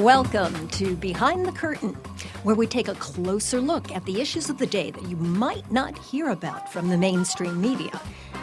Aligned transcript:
Welcome 0.00 0.66
to 0.68 0.96
Behind 0.96 1.44
the 1.44 1.52
Curtain, 1.52 1.92
where 2.42 2.56
we 2.56 2.66
take 2.66 2.88
a 2.88 2.94
closer 2.94 3.60
look 3.60 3.92
at 3.92 4.02
the 4.06 4.18
issues 4.18 4.48
of 4.48 4.56
the 4.56 4.66
day 4.66 4.90
that 4.90 5.06
you 5.06 5.16
might 5.16 5.70
not 5.70 5.98
hear 5.98 6.30
about 6.30 6.72
from 6.72 6.88
the 6.88 6.96
mainstream 6.96 7.60
media. 7.60 8.00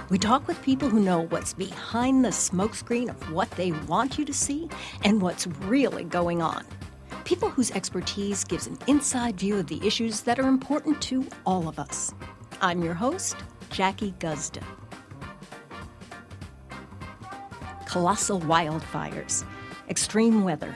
We 0.10 0.20
talk 0.20 0.48
with 0.48 0.62
people 0.62 0.88
who 0.88 1.00
know 1.00 1.22
what's 1.30 1.56
behind 1.56 2.24
the 2.24 2.30
smokescreen 2.30 3.10
of 3.10 3.32
what 3.32 3.50
they 3.52 3.72
want 3.72 4.20
you 4.20 4.26
to 4.26 4.34
see 4.36 4.70
and 5.04 5.20
what's 5.20 5.48
really 5.48 6.04
going 6.04 6.44
on. 6.44 6.64
People 7.24 7.50
whose 7.50 7.72
expertise 7.72 8.44
gives 8.44 8.68
an 8.68 8.78
inside 8.86 9.40
view 9.40 9.58
of 9.58 9.66
the 9.66 9.84
issues 9.84 10.22
that 10.22 10.38
are 10.38 10.48
important 10.48 11.02
to 11.02 11.26
all 11.44 11.68
of 11.68 11.80
us. 11.80 12.14
I'm 12.62 12.84
your 12.84 12.94
host, 12.94 13.36
Jackie 13.72 14.14
Guzda. 14.20 14.62
Colossal 17.88 18.42
wildfires, 18.42 19.44
extreme 19.90 20.44
weather, 20.44 20.76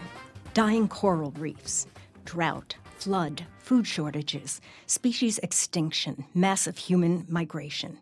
dying 0.53 0.87
coral 0.87 1.31
reefs, 1.31 1.87
drought, 2.25 2.75
flood, 2.97 3.45
food 3.59 3.87
shortages, 3.87 4.59
species 4.85 5.39
extinction, 5.39 6.25
massive 6.33 6.77
human 6.77 7.25
migration. 7.29 7.99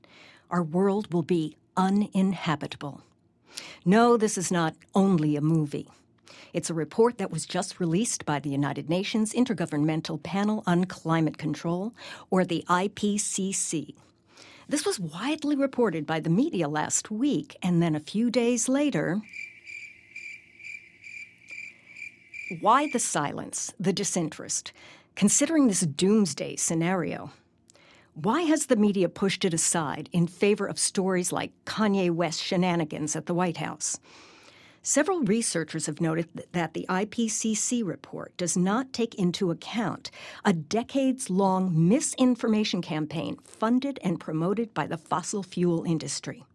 Our 0.50 0.64
world 0.64 1.14
will 1.14 1.24
be 1.24 1.56
uninhabitable. 1.78 3.02
No, 3.86 4.18
this 4.18 4.38
is 4.38 4.52
not 4.52 4.76
only 4.96 5.36
a 5.36 5.42
movie. 5.42 5.88
It's 6.52 6.72
a 6.72 6.74
report 6.74 7.20
that 7.20 7.32
was 7.32 7.46
just 7.46 7.80
released 7.80 8.26
by 8.26 8.40
the 8.40 8.50
United 8.50 8.90
Nations 8.90 9.34
Intergovernmental 9.34 10.22
Panel 10.24 10.64
on 10.66 10.86
Climate 10.86 11.38
Control, 11.38 11.94
or 12.32 12.44
the 12.44 12.64
IPCC. 12.68 13.94
This 14.68 14.86
was 14.86 15.00
widely 15.00 15.56
reported 15.56 16.08
by 16.08 16.20
the 16.20 16.30
media 16.30 16.68
last 16.68 17.12
week, 17.12 17.56
and 17.62 17.82
then 17.82 17.96
a 17.96 18.00
few 18.00 18.32
days 18.32 18.68
later, 18.68 19.22
why 22.60 22.90
the 22.90 23.00
silence, 23.00 23.74
the 23.80 23.94
disinterest, 23.94 24.74
considering 25.16 25.68
this 25.68 25.82
doomsday 25.82 26.56
scenario? 26.56 27.32
Why 28.16 28.42
has 28.42 28.66
the 28.66 28.76
media 28.76 29.08
pushed 29.08 29.46
it 29.46 29.54
aside 29.54 30.10
in 30.12 30.26
favor 30.26 30.66
of 30.66 30.80
stories 30.80 31.32
like 31.32 31.52
Kanye 31.66 32.10
West 32.10 32.42
shenanigans 32.42 33.16
at 33.16 33.28
the 33.28 33.36
White 33.36 33.58
House? 33.58 34.00
Several 34.82 35.22
researchers 35.22 35.86
have 35.86 36.02
noted 36.02 36.28
that 36.54 36.74
the 36.74 36.88
IPCC 36.90 37.86
report 37.86 38.36
does 38.36 38.58
not 38.58 38.94
take 38.94 39.14
into 39.16 39.52
account 39.52 40.10
a 40.44 40.54
decades 40.54 41.30
long 41.30 41.88
misinformation 41.88 42.82
campaign 42.82 43.38
funded 43.44 44.00
and 44.04 44.20
promoted 44.20 44.74
by 44.74 44.88
the 44.88 44.98
fossil 44.98 45.44
fuel 45.44 45.84
industry. 45.84 46.46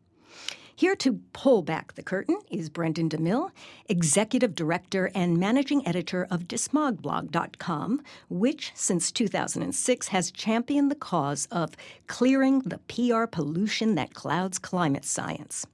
Here 0.77 0.97
to 0.97 1.20
pull 1.33 1.62
back 1.62 1.94
the 1.94 2.03
curtain 2.03 2.36
is 2.50 2.69
Brendan 2.69 3.08
DeMelle, 3.08 3.53
Executive 3.89 4.56
Director 4.56 5.08
and 5.14 5.39
Managing 5.39 5.86
Editor 5.86 6.27
of 6.33 6.48
DeSmogblog.com, 6.48 8.03
which 8.28 8.72
since 8.75 9.12
2006 9.12 10.08
has 10.08 10.33
championed 10.33 10.91
the 10.91 10.97
cause 10.97 11.47
of 11.53 11.77
clearing 12.08 12.58
the 12.62 12.78
PR 12.89 13.27
pollution 13.27 13.94
that 13.94 14.14
clouds 14.14 14.58
climate 14.58 15.05
science. 15.05 15.64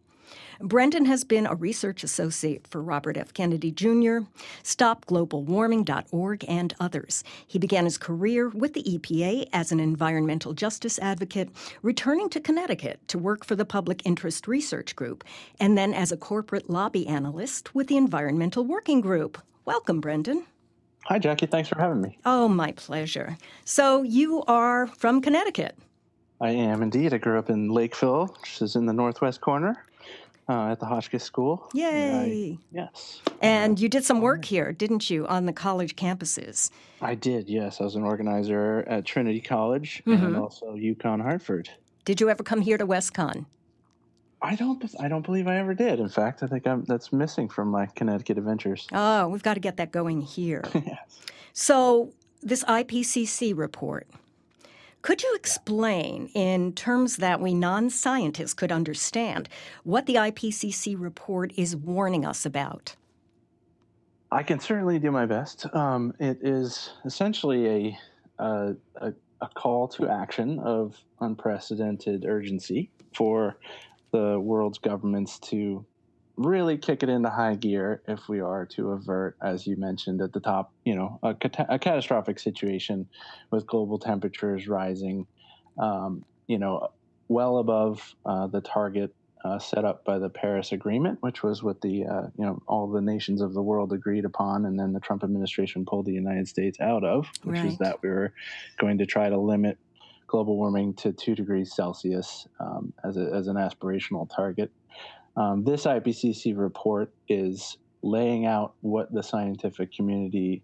Brendan 0.60 1.06
has 1.06 1.24
been 1.24 1.46
a 1.46 1.54
research 1.54 2.04
associate 2.04 2.66
for 2.66 2.82
Robert 2.82 3.16
F. 3.16 3.32
Kennedy 3.32 3.70
Jr., 3.70 4.18
StopGlobalWarming.org, 4.62 6.44
and 6.46 6.74
others. 6.78 7.24
He 7.46 7.58
began 7.58 7.84
his 7.84 7.96
career 7.96 8.48
with 8.50 8.74
the 8.74 8.82
EPA 8.82 9.48
as 9.52 9.72
an 9.72 9.80
environmental 9.80 10.52
justice 10.52 10.98
advocate, 10.98 11.48
returning 11.82 12.28
to 12.30 12.40
Connecticut 12.40 13.00
to 13.08 13.18
work 13.18 13.44
for 13.44 13.56
the 13.56 13.64
Public 13.64 14.02
Interest 14.04 14.46
Research 14.46 14.94
Group, 14.94 15.24
and 15.58 15.78
then 15.78 15.94
as 15.94 16.12
a 16.12 16.16
corporate 16.16 16.68
lobby 16.68 17.06
analyst 17.06 17.74
with 17.74 17.86
the 17.86 17.96
Environmental 17.96 18.64
Working 18.64 19.00
Group. 19.00 19.38
Welcome, 19.64 20.00
Brendan. 20.00 20.44
Hi, 21.06 21.18
Jackie. 21.18 21.46
Thanks 21.46 21.68
for 21.68 21.78
having 21.78 22.02
me. 22.02 22.18
Oh, 22.26 22.48
my 22.48 22.72
pleasure. 22.72 23.38
So, 23.64 24.02
you 24.02 24.42
are 24.46 24.86
from 24.88 25.22
Connecticut. 25.22 25.76
I 26.40 26.50
am 26.50 26.82
indeed. 26.82 27.14
I 27.14 27.18
grew 27.18 27.38
up 27.38 27.50
in 27.50 27.68
Lakeville, 27.68 28.34
which 28.40 28.60
is 28.62 28.76
in 28.76 28.86
the 28.86 28.92
northwest 28.92 29.40
corner 29.40 29.84
uh, 30.50 30.72
at 30.72 30.80
the 30.80 30.86
Hotchkiss 30.86 31.22
School. 31.22 31.70
Yay! 31.74 32.58
I, 32.60 32.64
yes. 32.72 33.22
And 33.40 33.78
you 33.78 33.88
did 33.88 34.04
some 34.04 34.20
work 34.20 34.44
here, 34.44 34.72
didn't 34.72 35.08
you, 35.08 35.26
on 35.28 35.46
the 35.46 35.52
college 35.52 35.94
campuses? 35.94 36.70
I 37.00 37.14
did, 37.14 37.48
yes. 37.48 37.80
I 37.80 37.84
was 37.84 37.94
an 37.94 38.02
organizer 38.02 38.84
at 38.88 39.04
Trinity 39.04 39.40
College 39.40 40.02
mm-hmm. 40.04 40.26
and 40.26 40.36
also 40.36 40.74
UConn 40.74 41.22
Hartford. 41.22 41.70
Did 42.04 42.20
you 42.20 42.28
ever 42.28 42.42
come 42.42 42.62
here 42.62 42.76
to 42.76 42.86
WestConn? 42.86 43.46
I 44.42 44.56
don't. 44.56 44.82
I 44.98 45.06
don't 45.06 45.24
believe 45.24 45.46
I 45.46 45.58
ever 45.58 45.74
did. 45.74 46.00
In 46.00 46.08
fact, 46.08 46.42
I 46.42 46.46
think 46.46 46.66
I'm, 46.66 46.82
that's 46.84 47.12
missing 47.12 47.46
from 47.46 47.68
my 47.68 47.84
Connecticut 47.86 48.38
adventures. 48.38 48.88
Oh, 48.90 49.28
we've 49.28 49.42
got 49.42 49.54
to 49.54 49.60
get 49.60 49.76
that 49.76 49.92
going 49.92 50.22
here. 50.22 50.64
yes. 50.74 51.20
So 51.52 52.10
this 52.42 52.64
IPCC 52.64 53.54
report 53.54 54.08
could 55.02 55.22
you 55.22 55.34
explain, 55.34 56.28
in 56.34 56.72
terms 56.74 57.16
that 57.16 57.40
we 57.40 57.54
non 57.54 57.88
scientists 57.90 58.54
could 58.54 58.70
understand, 58.70 59.48
what 59.82 60.06
the 60.06 60.16
IPCC 60.16 60.94
report 60.98 61.52
is 61.56 61.74
warning 61.74 62.24
us 62.24 62.44
about? 62.44 62.96
I 64.30 64.42
can 64.42 64.60
certainly 64.60 64.98
do 64.98 65.10
my 65.10 65.26
best. 65.26 65.66
Um, 65.74 66.14
it 66.20 66.38
is 66.42 66.92
essentially 67.04 67.98
a, 68.38 68.76
a, 68.96 69.12
a, 69.40 69.48
call 69.54 69.88
to 69.88 70.08
action 70.08 70.60
of 70.60 70.96
unprecedented 71.20 72.24
urgency 72.24 72.90
for 73.12 73.56
the 74.12 74.38
world's 74.38 74.78
governments 74.78 75.38
to 75.40 75.84
really 76.40 76.78
kick 76.78 77.02
it 77.02 77.10
into 77.10 77.28
high 77.28 77.54
gear 77.54 78.02
if 78.08 78.28
we 78.28 78.40
are 78.40 78.64
to 78.64 78.92
avert, 78.92 79.36
as 79.42 79.66
you 79.66 79.76
mentioned 79.76 80.22
at 80.22 80.32
the 80.32 80.40
top, 80.40 80.72
you 80.84 80.94
know, 80.94 81.18
a, 81.22 81.36
a 81.68 81.78
catastrophic 81.78 82.38
situation 82.38 83.06
with 83.50 83.66
global 83.66 83.98
temperatures 83.98 84.66
rising, 84.66 85.26
um, 85.78 86.24
you 86.46 86.58
know, 86.58 86.88
well 87.28 87.58
above 87.58 88.14
uh, 88.24 88.46
the 88.46 88.62
target 88.62 89.14
uh, 89.44 89.58
set 89.58 89.84
up 89.84 90.04
by 90.04 90.18
the 90.18 90.30
Paris 90.30 90.72
Agreement, 90.72 91.18
which 91.20 91.42
was 91.42 91.62
what 91.62 91.80
the 91.82 92.06
uh, 92.06 92.26
you 92.38 92.44
know 92.44 92.62
all 92.66 92.90
the 92.90 93.00
nations 93.00 93.40
of 93.40 93.54
the 93.54 93.62
world 93.62 93.92
agreed 93.92 94.24
upon, 94.24 94.64
and 94.64 94.78
then 94.78 94.92
the 94.92 95.00
Trump 95.00 95.22
administration 95.22 95.84
pulled 95.84 96.06
the 96.06 96.12
United 96.12 96.48
States 96.48 96.78
out 96.80 97.04
of, 97.04 97.26
which 97.44 97.58
right. 97.58 97.66
is 97.66 97.78
that 97.78 98.02
we 98.02 98.08
were 98.08 98.32
going 98.78 98.98
to 98.98 99.06
try 99.06 99.28
to 99.28 99.38
limit 99.38 99.78
global 100.26 100.56
warming 100.56 100.94
to 100.94 101.12
two 101.12 101.34
degrees 101.34 101.74
Celsius 101.74 102.46
um, 102.60 102.92
as, 103.02 103.16
a, 103.16 103.32
as 103.32 103.48
an 103.48 103.56
aspirational 103.56 104.28
target. 104.34 104.70
Um, 105.36 105.64
this 105.64 105.84
IPCC 105.84 106.56
report 106.56 107.12
is 107.28 107.76
laying 108.02 108.46
out 108.46 108.74
what 108.80 109.12
the 109.12 109.22
scientific 109.22 109.92
community 109.94 110.62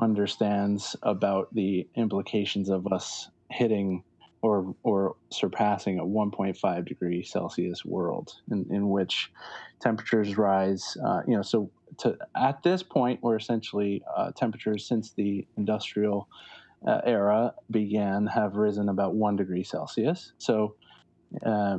understands 0.00 0.96
about 1.02 1.54
the 1.54 1.86
implications 1.96 2.68
of 2.68 2.86
us 2.92 3.28
hitting 3.50 4.02
or 4.42 4.74
or 4.82 5.16
surpassing 5.30 5.98
a 5.98 6.04
1.5 6.04 6.86
degree 6.86 7.22
Celsius 7.22 7.84
world 7.84 8.32
in, 8.50 8.66
in 8.70 8.90
which 8.90 9.30
temperatures 9.80 10.36
rise. 10.36 10.96
Uh, 11.04 11.22
you 11.26 11.34
know, 11.34 11.42
so 11.42 11.70
to, 11.98 12.16
at 12.36 12.62
this 12.62 12.82
point, 12.82 13.20
we're 13.22 13.36
essentially 13.36 14.02
uh, 14.16 14.32
temperatures 14.32 14.86
since 14.86 15.12
the 15.12 15.46
industrial 15.56 16.28
uh, 16.86 17.00
era 17.04 17.54
began 17.70 18.26
have 18.26 18.56
risen 18.56 18.88
about 18.88 19.14
one 19.14 19.36
degree 19.36 19.64
Celsius. 19.64 20.32
So 20.36 20.74
uh, 21.44 21.78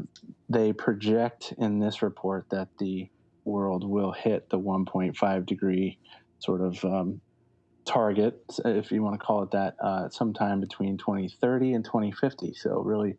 they 0.50 0.74
project 0.74 1.54
in 1.58 1.80
this 1.80 2.02
report 2.02 2.46
that 2.50 2.70
the 2.80 3.10
world 3.46 3.88
will 3.88 4.12
hit 4.12 4.50
the 4.50 4.60
1.5 4.60 5.46
degree 5.46 5.98
sort 6.40 6.62
of 6.62 6.84
um, 6.84 7.22
target, 7.86 8.42
if 8.66 8.92
you 8.92 9.04
want 9.04 9.20
to 9.20 9.24
call 9.24 9.44
it 9.44 9.52
that, 9.52 9.76
uh, 9.82 10.10
sometime 10.10 10.60
between 10.60 10.98
2030 10.98 11.74
and 11.74 11.86
2050. 11.86 12.54
So 12.56 12.80
really, 12.82 13.18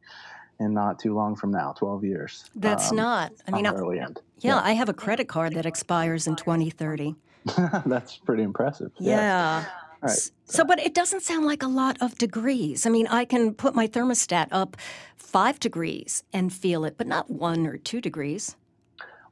and 0.59 0.75
not 0.75 0.99
too 0.99 1.15
long 1.15 1.37
from 1.37 1.51
now, 1.51 1.75
12 1.79 2.05
years. 2.05 2.45
That's 2.55 2.91
um, 2.91 2.97
not. 2.97 3.33
I 3.47 3.51
mean, 3.51 3.67
early 3.67 4.01
end. 4.01 4.21
Yeah, 4.39 4.55
yeah, 4.55 4.61
I 4.63 4.73
have 4.73 4.89
a 4.89 4.95
credit 4.95 5.29
card 5.29 5.55
that 5.55 5.67
expires 5.67 6.27
in 6.27 6.37
2030. 6.37 7.15
That's 7.87 8.17
pretty 8.17 8.43
impressive. 8.43 8.91
Yeah. 8.99 9.17
yeah. 9.17 9.65
Right. 10.03 10.31
So, 10.45 10.65
but 10.65 10.79
it 10.79 10.95
doesn't 10.95 11.23
sound 11.23 11.47
like 11.47 11.63
a 11.63 11.69
lot 11.69 12.01
of 12.01 12.17
degrees. 12.19 12.87
I 12.87 12.91
mean, 12.91 13.07
I 13.07 13.25
can 13.25 13.55
put 13.55 13.75
my 13.75 13.89
thermostat 13.89 14.49
up 14.51 14.77
five 15.17 15.59
degrees 15.59 16.23
and 16.33 16.53
feel 16.53 16.85
it, 16.85 16.97
but 16.97 17.07
not 17.07 17.31
one 17.31 17.67
or 17.67 17.77
two 17.77 18.01
degrees. 18.01 18.57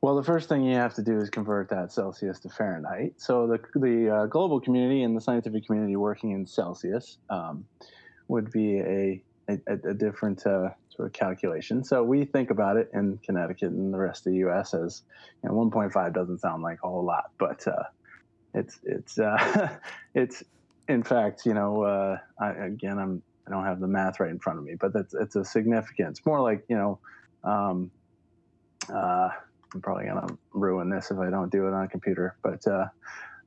Well, 0.00 0.16
the 0.16 0.22
first 0.22 0.49
thing 0.50 0.64
you 0.64 0.75
have 0.75 0.94
to 0.94 1.02
do 1.02 1.19
is 1.19 1.31
convert 1.31 1.70
that 1.70 1.90
Celsius 1.90 2.38
to 2.40 2.50
Fahrenheit. 2.50 3.14
So 3.16 3.46
the 3.46 3.78
the 3.78 4.11
uh, 4.11 4.26
global 4.26 4.61
community 4.61 5.02
and 5.02 5.16
the 5.16 5.20
scientific 5.20 5.66
community 5.66 5.96
working 5.96 6.32
in 6.32 6.46
Celsius 6.46 7.19
um, 7.31 7.64
would 8.28 8.50
be 8.50 8.81
a 8.81 9.22
a, 9.49 9.58
a 9.66 9.94
different 9.94 10.46
uh, 10.46 10.70
sort 10.90 11.06
of 11.06 11.12
calculation. 11.12 11.84
So 11.84 12.02
we 12.02 12.25
think 12.25 12.50
about 12.50 12.76
it 12.76 12.90
in 12.93 13.19
Connecticut 13.25 13.70
and 13.70 13.93
the 13.93 13.99
rest 13.99 14.26
of 14.26 14.32
the 14.32 14.38
U.S. 14.40 14.75
as 14.75 15.02
you 15.43 15.49
know, 15.49 15.55
1.5 15.55 16.14
doesn't 16.14 16.38
sound 16.38 16.62
like 16.62 16.78
a 16.82 16.88
whole 16.88 17.05
lot, 17.05 17.31
but 17.38 17.66
uh, 17.66 17.84
it's 18.55 18.79
it's 18.85 19.19
uh, 19.19 19.77
it's 20.15 20.43
in 20.89 21.03
fact, 21.03 21.47
you 21.47 21.55
know, 21.55 21.83
uh, 21.83 22.19
I, 22.39 22.51
again, 22.67 22.99
I'm 22.99 23.23
I 23.47 23.51
don't 23.51 23.65
have 23.65 23.81
the 23.81 23.89
math 23.89 24.21
right 24.21 24.31
in 24.31 24.39
front 24.39 24.59
of 24.59 24.65
me, 24.65 24.75
but 24.79 24.93
that's 24.93 25.15
it's 25.15 25.37
a 25.37 25.45
significant. 25.45 26.11
It's 26.11 26.27
more 26.27 26.41
like 26.41 26.65
you 26.69 26.77
know, 26.77 26.99
um, 27.43 27.91
uh, 28.93 29.29
I'm 29.75 29.81
probably 29.83 30.06
gonna 30.06 30.27
ruin 30.53 30.89
this 30.89 31.11
if 31.11 31.19
I 31.19 31.31
don't 31.31 31.51
do 31.51 31.67
it 31.67 31.75
on 31.75 31.85
a 31.85 31.89
computer, 31.89 32.37
but 32.43 32.67
uh, 32.67 32.87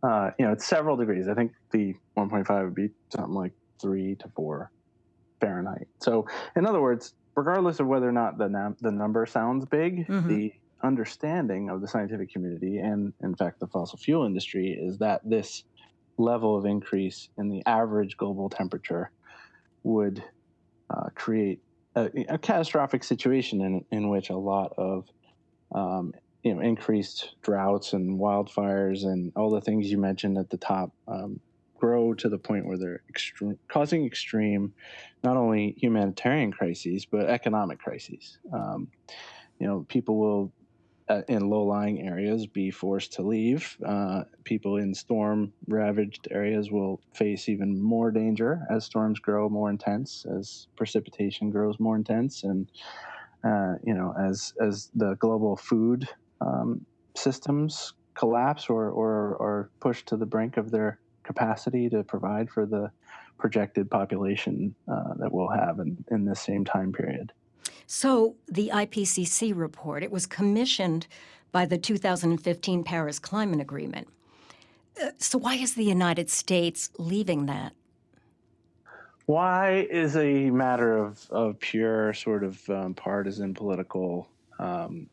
uh, 0.04 0.32
you 0.38 0.46
know, 0.46 0.52
it's 0.52 0.66
several 0.66 0.96
degrees. 0.96 1.28
I 1.28 1.34
think 1.34 1.54
the 1.72 1.96
1.5 2.16 2.64
would 2.64 2.76
be 2.76 2.90
something 3.10 3.34
like 3.34 3.54
three 3.82 4.16
to 4.16 4.28
four 4.30 4.72
Fahrenheit. 5.42 5.88
So, 6.00 6.28
in 6.56 6.66
other 6.66 6.82
words, 6.82 7.14
regardless 7.36 7.80
of 7.80 7.88
whether 7.88 8.08
or 8.08 8.12
not 8.12 8.38
the 8.38 8.50
nam- 8.50 8.78
the 8.82 8.92
number 8.92 9.26
sounds 9.26 9.66
big, 9.66 10.08
mm-hmm. 10.08 10.28
the 10.28 10.54
understanding 10.84 11.70
of 11.70 11.82
the 11.82 11.88
scientific 11.88 12.32
community 12.32 12.78
and, 12.78 13.14
in 13.22 13.36
fact, 13.36 13.60
the 13.60 13.68
fossil 13.68 13.98
fuel 13.98 14.26
industry 14.26 14.78
is 14.80 14.98
that 15.00 15.22
this 15.24 15.64
level 16.18 16.58
of 16.58 16.66
increase 16.66 17.30
in 17.38 17.50
the 17.50 17.64
average 17.66 18.18
global 18.18 18.50
temperature 18.50 19.12
would 19.84 20.24
uh, 20.90 21.10
create 21.16 21.62
a, 21.96 22.10
a, 22.30 22.38
catastrophic 22.38 23.04
situation 23.04 23.62
in, 23.62 23.86
in 23.92 24.10
which 24.10 24.30
a 24.30 24.36
lot 24.36 24.74
of 24.78 25.08
um, 25.74 26.14
you 26.44 26.54
know 26.54 26.62
increased 26.62 27.36
droughts 27.42 27.94
and 27.94 28.20
wildfires 28.20 29.04
and 29.04 29.32
all 29.36 29.50
the 29.50 29.62
things 29.62 29.92
you 29.92 29.98
mentioned 29.98 30.38
at 30.38 30.50
the 30.50 30.58
top 30.58 30.92
um, 31.08 31.40
grow 31.78 32.14
to 32.14 32.30
the 32.30 32.38
point 32.38 32.66
where 32.66 32.78
they're 32.78 33.02
extreme, 33.10 33.58
causing 33.68 34.06
extreme 34.06 34.74
not 35.24 35.38
only 35.38 35.76
humanitarian 35.78 36.52
crises 36.52 37.06
but 37.06 37.30
economic 37.30 37.80
crises. 37.80 38.40
Um, 38.52 38.88
you 39.60 39.68
know, 39.68 39.86
people 39.90 40.18
will 40.18 40.52
uh, 41.10 41.22
in 41.28 41.50
low-lying 41.50 42.08
areas 42.08 42.48
be 42.48 42.70
forced 42.70 43.14
to 43.14 43.22
leave. 43.22 43.78
Uh, 43.86 44.24
people 44.44 44.78
in 44.78 44.94
storm-ravaged 44.94 46.28
areas 46.32 46.72
will 46.72 47.00
face 47.14 47.48
even 47.48 47.82
more 47.82 48.12
danger 48.12 48.62
as 48.70 48.86
storms 48.86 49.20
grow 49.20 49.48
more 49.50 49.70
intense, 49.70 50.26
as 50.38 50.68
precipitation 50.76 51.50
grows 51.50 51.80
more 51.80 51.96
intense, 51.96 52.44
and 52.44 52.70
uh, 53.44 53.76
you 53.84 53.94
know, 53.94 54.14
as 54.20 54.54
as 54.60 54.90
the 54.96 55.16
global 55.16 55.56
food 55.56 56.08
um, 56.42 56.86
systems 57.16 57.94
collapse 58.16 58.70
or, 58.70 58.90
or 58.90 59.36
or 59.36 59.70
pushed 59.80 60.08
to 60.08 60.18
the 60.18 60.26
brink 60.26 60.58
of 60.58 60.72
their 60.72 61.00
capacity 61.24 61.90
to 61.90 62.04
provide 62.04 62.50
for 62.50 62.66
the 62.66 62.90
projected 63.38 63.90
population 63.90 64.74
uh, 64.92 65.14
that 65.20 65.32
we'll 65.32 65.50
have 65.50 65.80
in, 65.80 65.98
in 66.10 66.26
this 66.26 66.42
same 66.42 66.66
time 66.66 66.92
period. 66.92 67.32
So, 67.90 68.36
the 68.50 68.70
IPCC 68.74 69.54
report, 69.56 70.04
it 70.04 70.12
was 70.12 70.26
commissioned 70.26 71.08
by 71.54 71.66
the 71.66 71.78
2015 71.78 72.84
Paris 72.84 73.18
Climate 73.18 73.62
Agreement. 73.62 74.10
Uh, 75.02 75.12
so, 75.20 75.38
why 75.38 75.56
is 75.56 75.76
the 75.76 75.86
United 75.86 76.30
States 76.30 76.90
leaving 77.00 77.46
that? 77.46 77.72
Why 79.26 79.88
is 79.90 80.18
a 80.18 80.50
matter 80.50 80.98
of, 80.98 81.26
of 81.32 81.60
pure 81.62 82.14
sort 82.14 82.44
of 82.44 82.70
um, 82.70 82.94
partisan 82.94 83.54
political, 83.54 84.30
um, 84.60 85.08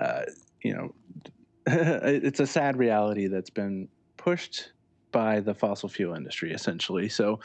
uh, 0.00 0.22
you 0.62 0.74
know, 0.74 0.94
it's 1.68 2.40
a 2.40 2.46
sad 2.46 2.76
reality 2.76 3.28
that's 3.28 3.50
been 3.50 3.86
pushed 4.16 4.72
by 5.12 5.38
the 5.38 5.54
fossil 5.54 5.88
fuel 5.88 6.14
industry, 6.14 6.52
essentially. 6.52 7.08
So, 7.08 7.38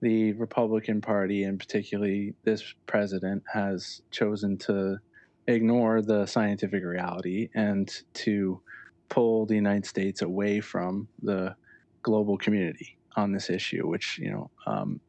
the 0.00 0.32
Republican 0.34 1.00
Party, 1.00 1.44
and 1.44 1.58
particularly 1.58 2.34
this 2.44 2.74
president, 2.86 3.42
has 3.52 4.02
chosen 4.10 4.56
to 4.58 4.98
ignore 5.46 6.02
the 6.02 6.26
scientific 6.26 6.84
reality 6.84 7.48
and 7.54 8.02
to 8.14 8.60
pull 9.08 9.46
the 9.46 9.54
United 9.54 9.86
States 9.86 10.22
away 10.22 10.60
from 10.60 11.08
the 11.22 11.54
global 12.02 12.36
community 12.36 12.98
on 13.16 13.32
this 13.32 13.50
issue, 13.50 13.86
which, 13.86 14.18
you 14.18 14.30
know, 14.30 14.50
um, 14.66 15.00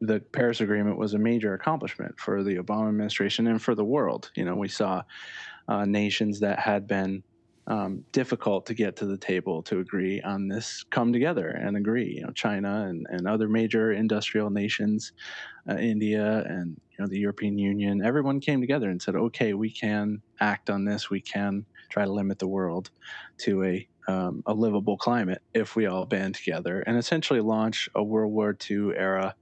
the 0.00 0.20
Paris 0.32 0.60
Agreement 0.60 0.98
was 0.98 1.14
a 1.14 1.18
major 1.18 1.54
accomplishment 1.54 2.18
for 2.20 2.44
the 2.44 2.56
Obama 2.56 2.88
administration 2.88 3.46
and 3.46 3.60
for 3.60 3.74
the 3.74 3.84
world. 3.84 4.30
You 4.36 4.44
know, 4.44 4.54
we 4.54 4.68
saw 4.68 5.02
uh, 5.68 5.84
nations 5.86 6.40
that 6.40 6.58
had 6.58 6.86
been 6.86 7.22
um, 7.68 8.04
difficult 8.12 8.66
to 8.66 8.74
get 8.74 8.96
to 8.96 9.06
the 9.06 9.16
table 9.16 9.62
to 9.64 9.80
agree 9.80 10.20
on 10.22 10.48
this 10.48 10.84
come 10.90 11.12
together 11.12 11.48
and 11.48 11.76
agree. 11.76 12.14
You 12.16 12.22
know, 12.22 12.32
China 12.32 12.86
and, 12.88 13.06
and 13.10 13.26
other 13.26 13.48
major 13.48 13.92
industrial 13.92 14.50
nations, 14.50 15.12
uh, 15.68 15.76
India 15.76 16.44
and 16.46 16.80
you 16.90 16.96
know 17.04 17.08
the 17.08 17.18
European 17.18 17.58
Union, 17.58 18.04
everyone 18.04 18.40
came 18.40 18.60
together 18.60 18.88
and 18.88 19.02
said, 19.02 19.16
okay, 19.16 19.54
we 19.54 19.70
can 19.70 20.22
act 20.40 20.70
on 20.70 20.84
this. 20.84 21.10
We 21.10 21.20
can 21.20 21.66
try 21.90 22.04
to 22.04 22.12
limit 22.12 22.38
the 22.38 22.48
world 22.48 22.90
to 23.38 23.64
a 23.64 23.88
um, 24.08 24.42
a 24.46 24.54
livable 24.54 24.96
climate 24.96 25.42
if 25.52 25.74
we 25.74 25.86
all 25.86 26.06
band 26.06 26.36
together 26.36 26.80
and 26.86 26.96
essentially 26.96 27.40
launch 27.40 27.88
a 27.96 28.04
World 28.04 28.32
War 28.32 28.56
II 28.70 28.92
era 28.96 29.34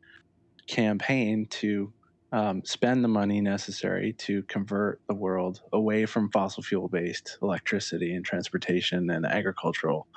campaign 0.67 1.47
to 1.50 1.93
um, 2.34 2.64
spend 2.64 3.04
the 3.04 3.08
money 3.08 3.40
necessary 3.40 4.12
to 4.14 4.42
convert 4.44 5.00
the 5.06 5.14
world 5.14 5.62
away 5.72 6.04
from 6.04 6.28
fossil 6.32 6.64
fuel 6.64 6.88
based 6.88 7.38
electricity 7.42 8.12
and 8.12 8.25
transportation 8.25 9.08
and 9.10 9.25
agricultural 9.25 10.08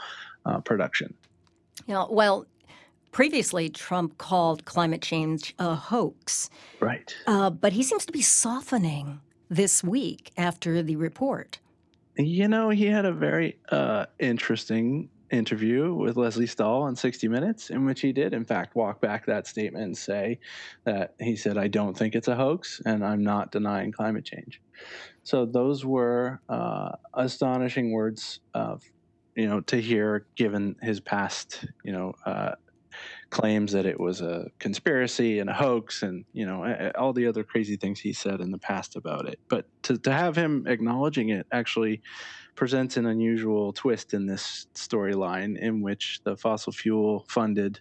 uh, 0.47 0.59
production. 0.61 1.13
Yeah, 1.85 2.05
well, 2.09 2.47
previously 3.11 3.69
Trump 3.69 4.17
called 4.17 4.65
climate 4.65 5.03
change 5.03 5.53
a 5.59 5.75
hoax. 5.75 6.49
Right. 6.79 7.15
Uh, 7.27 7.51
but 7.51 7.73
he 7.73 7.83
seems 7.83 8.03
to 8.07 8.11
be 8.11 8.23
softening 8.23 9.21
this 9.47 9.83
week 9.83 10.31
after 10.37 10.81
the 10.81 10.95
report. 10.95 11.59
You 12.17 12.47
know, 12.47 12.71
he 12.71 12.87
had 12.87 13.05
a 13.05 13.13
very 13.13 13.59
uh, 13.69 14.07
interesting 14.17 15.09
interview 15.31 15.93
with 15.93 16.17
Lesley 16.17 16.47
Stahl 16.47 16.83
on 16.83 16.95
60 16.95 17.27
Minutes, 17.27 17.69
in 17.69 17.85
which 17.85 18.01
he 18.01 18.11
did, 18.11 18.33
in 18.33 18.45
fact, 18.45 18.75
walk 18.75 19.01
back 19.01 19.25
that 19.25 19.47
statement 19.47 19.85
and 19.85 19.97
say 19.97 20.39
that 20.85 21.15
he 21.19 21.35
said, 21.35 21.57
I 21.57 21.67
don't 21.67 21.97
think 21.97 22.15
it's 22.15 22.27
a 22.27 22.35
hoax 22.35 22.81
and 22.85 23.05
I'm 23.05 23.23
not 23.23 23.51
denying 23.51 23.91
climate 23.91 24.25
change. 24.25 24.61
So 25.23 25.45
those 25.45 25.85
were 25.85 26.41
uh, 26.47 26.91
astonishing 27.13 27.91
words, 27.91 28.39
of, 28.53 28.83
you 29.35 29.47
know, 29.47 29.61
to 29.61 29.81
hear 29.81 30.25
given 30.35 30.75
his 30.81 30.99
past, 30.99 31.65
you 31.83 31.91
know, 31.91 32.13
uh, 32.25 32.53
claims 33.29 33.73
that 33.73 33.85
it 33.85 33.99
was 33.99 34.21
a 34.21 34.49
conspiracy 34.59 35.39
and 35.39 35.49
a 35.49 35.53
hoax 35.53 36.01
and 36.01 36.23
you 36.33 36.45
know 36.45 36.91
all 36.97 37.13
the 37.13 37.27
other 37.27 37.43
crazy 37.43 37.75
things 37.75 37.99
he 37.99 38.13
said 38.13 38.39
in 38.39 38.51
the 38.51 38.57
past 38.57 38.95
about 38.95 39.27
it 39.27 39.39
but 39.49 39.65
to, 39.83 39.97
to 39.97 40.11
have 40.11 40.35
him 40.35 40.65
acknowledging 40.67 41.29
it 41.29 41.45
actually 41.51 42.01
presents 42.55 42.97
an 42.97 43.05
unusual 43.05 43.73
twist 43.73 44.13
in 44.13 44.25
this 44.25 44.67
storyline 44.73 45.57
in 45.59 45.81
which 45.81 46.21
the 46.23 46.35
fossil 46.35 46.71
fuel 46.71 47.25
funded 47.27 47.79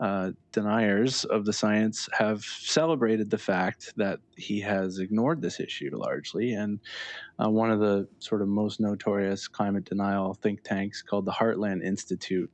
uh, 0.00 0.32
deniers 0.52 1.24
of 1.24 1.44
the 1.44 1.52
science 1.52 2.08
have 2.12 2.42
celebrated 2.42 3.30
the 3.30 3.38
fact 3.38 3.92
that 3.96 4.18
he 4.36 4.60
has 4.60 4.98
ignored 4.98 5.42
this 5.42 5.60
issue 5.60 5.90
largely. 5.92 6.54
And 6.54 6.80
uh, 7.42 7.50
one 7.50 7.70
of 7.70 7.78
the 7.78 8.08
sort 8.18 8.42
of 8.42 8.48
most 8.48 8.80
notorious 8.80 9.48
climate 9.48 9.84
denial 9.84 10.34
think 10.34 10.62
tanks 10.62 11.02
called 11.02 11.26
the 11.26 11.32
Heartland 11.32 11.84
Institute 11.84 12.50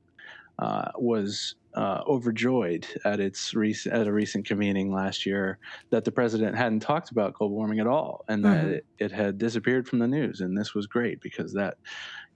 uh, 0.58 0.90
was 0.96 1.54
uh, 1.78 2.02
overjoyed 2.08 2.84
at 3.04 3.20
its 3.20 3.54
rec- 3.54 3.86
at 3.92 4.08
a 4.08 4.12
recent 4.12 4.44
convening 4.44 4.92
last 4.92 5.24
year 5.24 5.58
that 5.90 6.04
the 6.04 6.10
president 6.10 6.56
hadn't 6.56 6.80
talked 6.80 7.12
about 7.12 7.34
global 7.34 7.54
warming 7.54 7.78
at 7.78 7.86
all, 7.86 8.24
and 8.26 8.42
mm-hmm. 8.44 8.52
that 8.52 8.74
it, 8.74 8.86
it, 8.98 9.12
had 9.12 9.38
disappeared 9.38 9.86
from 9.86 10.00
the 10.00 10.08
news. 10.08 10.40
And 10.40 10.58
this 10.58 10.74
was 10.74 10.88
great 10.88 11.20
because 11.20 11.52
that, 11.52 11.76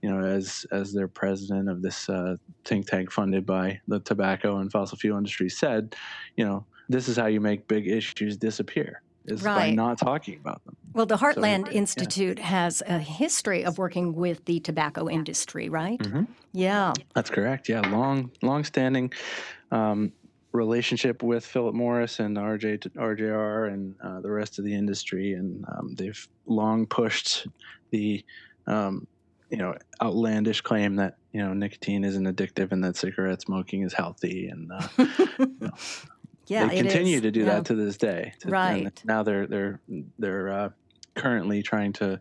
you 0.01 0.09
know, 0.09 0.25
as 0.25 0.65
as 0.71 0.93
their 0.93 1.09
president 1.09 1.67
of 1.69 1.81
this 1.81 2.07
uh, 2.07 2.37
think 2.63 2.87
tank 2.87 3.11
funded 3.11 3.45
by 3.45 3.81
the 3.89 3.99
tobacco 3.99 4.59
and 4.59 4.71
fossil 4.71 4.97
fuel 4.97 5.17
industry 5.17 5.49
said, 5.49 5.93
you 6.37 6.45
know, 6.45 6.65
this 6.87 7.09
is 7.09 7.17
how 7.17 7.25
you 7.25 7.41
make 7.41 7.67
big 7.67 7.85
issues 7.85 8.37
disappear 8.37 9.01
is 9.25 9.41
right. 9.43 9.69
by 9.69 9.71
not 9.71 9.97
talking 9.97 10.35
about 10.35 10.63
them. 10.65 10.75
Well, 10.93 11.05
the 11.05 11.17
Heartland 11.17 11.67
so, 11.67 11.73
Institute 11.73 12.37
yeah. 12.37 12.45
has 12.45 12.83
a 12.85 12.99
history 12.99 13.65
of 13.65 13.77
working 13.77 14.13
with 14.13 14.45
the 14.45 14.59
tobacco 14.59 15.09
industry, 15.09 15.69
right? 15.69 15.99
Mm-hmm. 15.99 16.23
Yeah, 16.53 16.93
that's 17.15 17.29
correct. 17.29 17.69
Yeah, 17.69 17.81
long, 17.89 18.31
long-standing 18.41 19.13
um, 19.71 20.11
relationship 20.51 21.23
with 21.23 21.45
Philip 21.45 21.73
Morris 21.73 22.19
and 22.19 22.37
RJ 22.37 22.91
RJR 22.95 23.73
and 23.73 23.95
uh, 24.03 24.21
the 24.21 24.29
rest 24.29 24.59
of 24.59 24.65
the 24.65 24.73
industry, 24.73 25.33
and 25.33 25.65
um, 25.67 25.95
they've 25.95 26.27
long 26.45 26.85
pushed 26.85 27.47
the 27.89 28.23
um, 28.67 29.07
you 29.49 29.57
know 29.57 29.75
outlandish 30.01 30.61
claim 30.61 30.95
that 30.95 31.17
you 31.31 31.39
know 31.39 31.53
nicotine 31.53 32.03
isn't 32.03 32.25
addictive 32.25 32.71
and 32.71 32.83
that 32.83 32.95
cigarette 32.95 33.41
smoking 33.41 33.83
is 33.83 33.93
healthy 33.93 34.47
and 34.47 34.71
uh, 34.71 34.87
you 35.39 35.55
know, 35.61 35.71
yeah, 36.47 36.67
they 36.67 36.77
continue 36.77 37.21
to 37.21 37.31
do 37.31 37.41
yeah. 37.41 37.45
that 37.45 37.65
to 37.65 37.75
this 37.75 37.97
day. 37.97 38.33
To, 38.41 38.49
right 38.49 39.01
now, 39.05 39.23
they're 39.23 39.47
they're 39.47 39.79
they're 40.19 40.49
uh, 40.49 40.69
currently 41.15 41.61
trying 41.61 41.93
to 41.93 42.19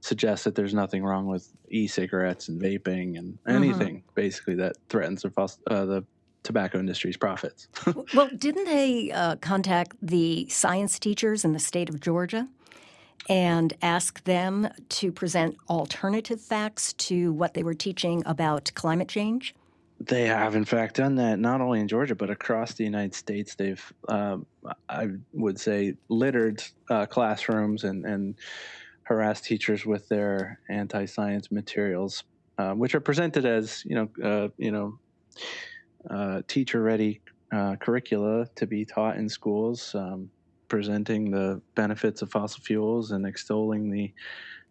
suggest 0.00 0.44
that 0.44 0.54
there's 0.54 0.74
nothing 0.74 1.02
wrong 1.02 1.26
with 1.26 1.48
e-cigarettes 1.68 2.48
and 2.48 2.60
vaping 2.60 3.18
and 3.18 3.34
mm-hmm. 3.34 3.50
anything 3.50 3.96
mm-hmm. 3.96 4.14
basically 4.14 4.54
that 4.54 4.76
threatens 4.88 5.22
the, 5.22 5.56
uh, 5.70 5.84
the 5.84 6.04
tobacco 6.42 6.78
industry's 6.78 7.16
profits. 7.16 7.68
well, 8.14 8.28
didn't 8.36 8.66
they 8.66 9.10
uh, 9.12 9.36
contact 9.36 9.96
the 10.02 10.46
science 10.48 10.98
teachers 10.98 11.44
in 11.44 11.52
the 11.52 11.58
state 11.58 11.88
of 11.88 12.00
Georgia? 12.00 12.48
and 13.28 13.72
ask 13.80 14.22
them 14.24 14.68
to 14.88 15.10
present 15.10 15.56
alternative 15.70 16.40
facts 16.40 16.92
to 16.94 17.32
what 17.32 17.54
they 17.54 17.62
were 17.62 17.74
teaching 17.74 18.22
about 18.26 18.70
climate 18.74 19.08
change? 19.08 19.54
They 20.00 20.26
have, 20.26 20.54
in 20.56 20.64
fact, 20.64 20.96
done 20.96 21.14
that 21.16 21.38
not 21.38 21.60
only 21.60 21.80
in 21.80 21.88
Georgia 21.88 22.14
but 22.14 22.30
across 22.30 22.74
the 22.74 22.84
United 22.84 23.14
States. 23.14 23.54
They've, 23.54 23.92
um, 24.08 24.46
I 24.88 25.08
would 25.32 25.58
say, 25.58 25.94
littered 26.08 26.62
uh, 26.90 27.06
classrooms 27.06 27.84
and, 27.84 28.04
and 28.04 28.34
harassed 29.04 29.44
teachers 29.44 29.86
with 29.86 30.08
their 30.08 30.60
anti-science 30.68 31.50
materials. 31.50 32.24
uh, 32.58 32.72
which 32.72 32.94
are 32.94 33.00
presented 33.00 33.44
as 33.44 33.84
you 33.84 33.94
know 33.94 34.08
uh, 34.22 34.48
you 34.58 34.70
know 34.70 34.98
uh, 36.10 36.42
teacher 36.46 36.82
ready 36.82 37.20
uh, 37.52 37.76
curricula 37.76 38.46
to 38.56 38.66
be 38.66 38.84
taught 38.84 39.16
in 39.16 39.28
schools, 39.28 39.94
um, 39.94 40.30
presenting 40.68 41.30
the 41.30 41.60
benefits 41.74 42.22
of 42.22 42.30
fossil 42.30 42.62
fuels 42.62 43.10
and 43.12 43.26
extolling 43.26 43.90
the 43.90 44.12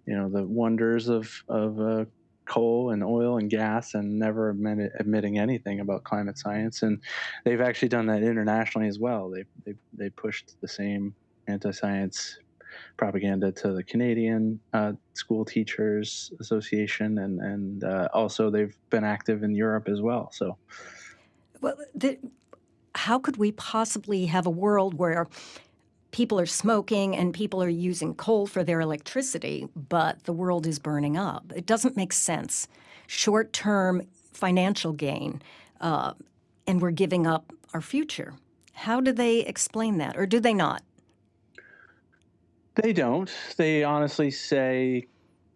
you 0.06 0.16
know 0.16 0.30
the 0.30 0.44
wonders 0.44 1.10
of 1.10 1.32
of 1.48 1.80
uh, 1.80 2.06
coal 2.46 2.92
and 2.92 3.04
oil 3.04 3.38
and 3.38 3.50
gas 3.50 3.94
and 3.94 4.20
never 4.20 4.50
admit, 4.50 4.92
admitting 5.00 5.38
anything 5.40 5.80
about 5.80 6.04
climate 6.04 6.38
science. 6.38 6.84
And 6.84 7.02
they've 7.46 7.62
actually 7.62 7.90
done 7.90 8.08
that 8.08 8.24
internationally 8.24 8.88
as 8.88 9.00
well. 9.00 9.30
They 9.30 9.46
they, 9.66 9.78
they 9.94 10.10
pushed 10.10 10.56
the 10.62 10.68
same 10.68 11.16
anti-science 11.48 12.38
propaganda 12.98 13.52
to 13.52 13.74
the 13.74 13.84
Canadian 13.84 14.60
uh, 14.74 14.94
School 15.14 15.46
Teachers 15.46 16.32
Association, 16.40 17.20
and 17.20 17.40
and 17.40 17.84
uh, 17.84 18.08
also 18.14 18.50
they've 18.50 18.78
been 18.90 19.04
active 19.04 19.44
in 19.44 19.56
Europe 19.56 19.88
as 19.88 20.02
well. 20.02 20.30
So, 20.32 20.58
well, 21.62 21.76
the, 21.96 22.18
how 22.96 23.20
could 23.20 23.38
we 23.38 23.52
possibly 23.52 24.26
have 24.28 24.46
a 24.46 24.52
world 24.52 24.94
where 24.96 25.28
people 26.14 26.40
are 26.40 26.46
smoking 26.46 27.18
and 27.18 27.34
people 27.34 27.62
are 27.62 27.68
using 27.68 28.14
coal 28.14 28.48
for 28.48 28.64
their 28.64 28.80
electricity, 28.80 29.68
but 29.76 30.24
the 30.24 30.32
world 30.32 30.66
is 30.66 30.80
burning 30.80 31.18
up? 31.18 31.52
It 31.54 31.66
doesn't 31.66 31.98
make 31.98 32.14
sense. 32.14 32.70
Short 33.08 33.52
term 33.52 34.08
financial 34.32 34.94
gain, 34.94 35.42
uh, 35.82 36.14
and 36.66 36.82
we're 36.82 36.92
giving 36.92 37.28
up 37.28 37.52
our 37.74 37.82
future. 37.82 38.36
How 38.72 39.02
do 39.02 39.12
they 39.12 39.40
explain 39.40 39.98
that, 39.98 40.16
or 40.16 40.26
do 40.26 40.40
they 40.40 40.54
not? 40.54 40.84
They 42.76 42.94
don't. 42.94 43.32
They 43.58 43.84
honestly 43.84 44.32
say, 44.32 45.08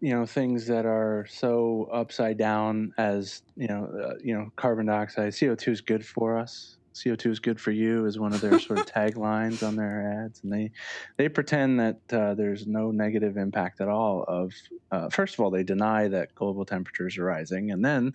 you 0.01 0.13
know, 0.13 0.25
things 0.25 0.67
that 0.67 0.85
are 0.85 1.25
so 1.29 1.89
upside 1.91 2.37
down 2.37 2.93
as 2.97 3.41
you 3.55 3.67
know, 3.67 3.85
uh, 3.85 4.13
you 4.23 4.33
know, 4.33 4.51
carbon 4.55 4.87
dioxide. 4.87 5.33
CO 5.39 5.55
two 5.55 5.71
is 5.71 5.81
good 5.81 6.05
for 6.05 6.37
us. 6.37 6.76
CO 7.03 7.15
two 7.15 7.31
is 7.31 7.39
good 7.39 7.59
for 7.59 7.71
you 7.71 8.05
is 8.05 8.19
one 8.19 8.33
of 8.33 8.41
their 8.41 8.59
sort 8.59 8.79
of 8.79 8.85
taglines 8.93 9.65
on 9.65 9.75
their 9.75 10.23
ads, 10.25 10.41
and 10.43 10.51
they 10.51 10.71
they 11.17 11.29
pretend 11.29 11.79
that 11.79 11.99
uh, 12.11 12.33
there's 12.33 12.67
no 12.67 12.91
negative 12.91 13.37
impact 13.37 13.81
at 13.81 13.87
all. 13.87 14.23
Of 14.27 14.53
uh, 14.91 15.09
first 15.09 15.35
of 15.35 15.39
all, 15.41 15.51
they 15.51 15.63
deny 15.63 16.07
that 16.07 16.35
global 16.35 16.65
temperatures 16.65 17.17
are 17.17 17.23
rising, 17.23 17.71
and 17.71 17.83
then 17.83 18.13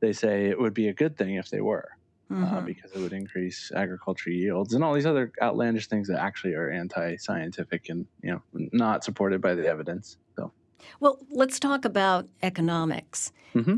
they 0.00 0.12
say 0.12 0.46
it 0.46 0.58
would 0.58 0.74
be 0.74 0.88
a 0.88 0.94
good 0.94 1.16
thing 1.16 1.34
if 1.34 1.50
they 1.50 1.60
were. 1.60 1.90
Uh, 2.30 2.34
mm-hmm. 2.36 2.54
uh, 2.54 2.60
because 2.62 2.90
it 2.92 3.00
would 3.00 3.12
increase 3.12 3.70
agriculture 3.76 4.30
yields 4.30 4.72
and 4.72 4.82
all 4.82 4.94
these 4.94 5.04
other 5.04 5.30
outlandish 5.42 5.88
things 5.88 6.08
that 6.08 6.18
actually 6.18 6.54
are 6.54 6.70
anti-scientific 6.70 7.90
and 7.90 8.06
you 8.22 8.30
know 8.32 8.42
not 8.72 9.04
supported 9.04 9.42
by 9.42 9.54
the 9.54 9.66
evidence. 9.66 10.16
So, 10.34 10.50
well, 11.00 11.18
let's 11.30 11.60
talk 11.60 11.84
about 11.84 12.26
economics. 12.42 13.30
Mm-hmm. 13.54 13.76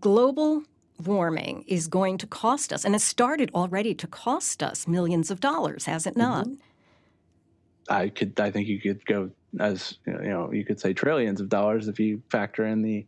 Global 0.00 0.64
warming 1.02 1.64
is 1.66 1.86
going 1.88 2.18
to 2.18 2.26
cost 2.26 2.72
us, 2.72 2.84
and 2.84 2.94
it 2.94 3.00
started 3.00 3.50
already 3.54 3.94
to 3.94 4.06
cost 4.06 4.62
us 4.62 4.86
millions 4.86 5.30
of 5.30 5.40
dollars, 5.40 5.86
has 5.86 6.06
it 6.06 6.16
not? 6.16 6.46
Mm-hmm. 6.46 6.54
I 7.88 8.08
could, 8.08 8.40
I 8.40 8.50
think 8.50 8.66
you 8.68 8.80
could 8.80 9.04
go 9.04 9.30
as 9.60 9.98
you 10.06 10.12
know, 10.12 10.52
you 10.52 10.64
could 10.64 10.80
say 10.80 10.92
trillions 10.92 11.40
of 11.40 11.48
dollars 11.48 11.88
if 11.88 12.00
you 12.00 12.22
factor 12.30 12.66
in 12.66 12.82
the 12.82 13.06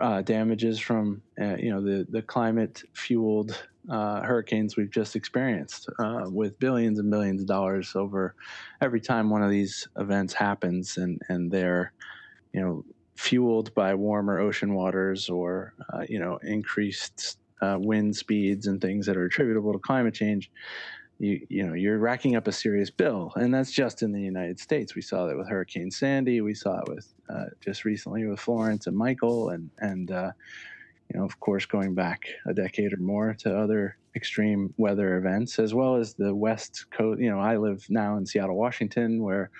uh, 0.00 0.22
damages 0.22 0.78
from 0.78 1.22
uh, 1.40 1.56
you 1.56 1.70
know 1.70 1.80
the 1.80 2.06
the 2.10 2.22
climate 2.22 2.82
fueled 2.94 3.62
uh, 3.90 4.22
hurricanes 4.22 4.76
we've 4.76 4.90
just 4.90 5.16
experienced, 5.16 5.88
uh, 5.98 6.24
with 6.26 6.58
billions 6.58 6.98
and 6.98 7.10
billions 7.10 7.42
of 7.42 7.46
dollars 7.46 7.92
over 7.94 8.34
every 8.80 9.00
time 9.00 9.28
one 9.28 9.42
of 9.42 9.50
these 9.50 9.88
events 9.98 10.32
happens, 10.32 10.96
and 10.96 11.20
and 11.28 11.50
they're, 11.50 11.92
you 12.52 12.60
know, 12.60 12.84
fueled 13.16 13.74
by 13.74 13.94
warmer 13.94 14.38
ocean 14.38 14.74
waters 14.74 15.28
or 15.28 15.74
uh, 15.92 16.04
you 16.08 16.18
know 16.18 16.38
increased 16.42 17.38
uh, 17.60 17.76
wind 17.78 18.16
speeds 18.16 18.66
and 18.66 18.80
things 18.80 19.06
that 19.06 19.16
are 19.16 19.24
attributable 19.24 19.72
to 19.72 19.78
climate 19.78 20.14
change. 20.14 20.50
You, 21.18 21.46
you 21.48 21.66
know 21.66 21.74
you're 21.74 21.98
racking 21.98 22.34
up 22.36 22.48
a 22.48 22.52
serious 22.52 22.90
bill, 22.90 23.32
and 23.36 23.54
that's 23.54 23.70
just 23.70 24.02
in 24.02 24.12
the 24.12 24.20
United 24.20 24.58
States. 24.58 24.94
We 24.94 25.02
saw 25.02 25.26
that 25.26 25.36
with 25.36 25.48
Hurricane 25.48 25.90
Sandy. 25.90 26.40
We 26.40 26.54
saw 26.54 26.80
it 26.80 26.88
with 26.88 27.12
uh, 27.28 27.44
just 27.60 27.84
recently 27.84 28.26
with 28.26 28.40
Florence 28.40 28.86
and 28.86 28.96
Michael, 28.96 29.50
and 29.50 29.70
and 29.78 30.10
uh, 30.10 30.32
you 31.12 31.18
know, 31.18 31.26
of 31.26 31.38
course, 31.40 31.66
going 31.66 31.94
back 31.94 32.24
a 32.46 32.54
decade 32.54 32.92
or 32.92 32.98
more 32.98 33.34
to 33.40 33.56
other 33.56 33.96
extreme 34.16 34.72
weather 34.76 35.16
events, 35.16 35.58
as 35.58 35.74
well 35.74 35.96
as 35.96 36.14
the 36.14 36.34
West 36.34 36.86
Coast. 36.90 37.20
You 37.20 37.30
know, 37.30 37.38
I 37.38 37.56
live 37.56 37.84
now 37.90 38.16
in 38.16 38.24
Seattle, 38.24 38.56
Washington, 38.56 39.22
where, 39.22 39.50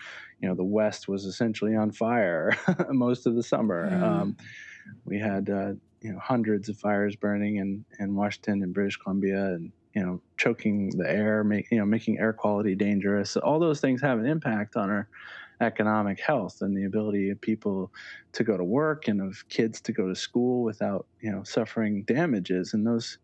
you 0.40 0.48
know, 0.48 0.54
the 0.54 0.64
West 0.64 1.08
was 1.08 1.24
essentially 1.24 1.76
on 1.76 1.90
fire 1.90 2.56
most 2.90 3.26
of 3.26 3.34
the 3.34 3.42
summer. 3.42 3.90
Mm. 3.90 4.02
Um, 4.02 4.36
we 5.04 5.18
had, 5.18 5.50
uh, 5.50 5.72
you 6.00 6.12
know, 6.12 6.18
hundreds 6.18 6.68
of 6.68 6.78
fires 6.78 7.16
burning 7.16 7.56
in, 7.56 7.84
in 7.98 8.14
Washington 8.14 8.62
and 8.62 8.72
British 8.72 8.96
Columbia 8.96 9.54
and, 9.54 9.72
you 9.94 10.02
know, 10.02 10.20
choking 10.38 10.90
the 10.96 11.08
air, 11.08 11.44
make, 11.44 11.70
you 11.70 11.78
know, 11.78 11.84
making 11.84 12.18
air 12.18 12.32
quality 12.32 12.74
dangerous. 12.74 13.36
All 13.36 13.60
those 13.60 13.80
things 13.80 14.00
have 14.00 14.18
an 14.18 14.26
impact 14.26 14.76
on 14.76 14.90
our 14.90 15.08
economic 15.62 16.20
health 16.20 16.60
and 16.60 16.76
the 16.76 16.84
ability 16.84 17.30
of 17.30 17.40
people 17.40 17.92
to 18.32 18.44
go 18.44 18.56
to 18.56 18.64
work 18.64 19.08
and 19.08 19.20
of 19.20 19.48
kids 19.48 19.80
to 19.80 19.92
go 19.92 20.08
to 20.08 20.14
school 20.14 20.62
without 20.62 21.06
you 21.20 21.30
know 21.30 21.42
suffering 21.42 22.02
damages 22.04 22.74
and 22.74 22.86
those 22.86 23.18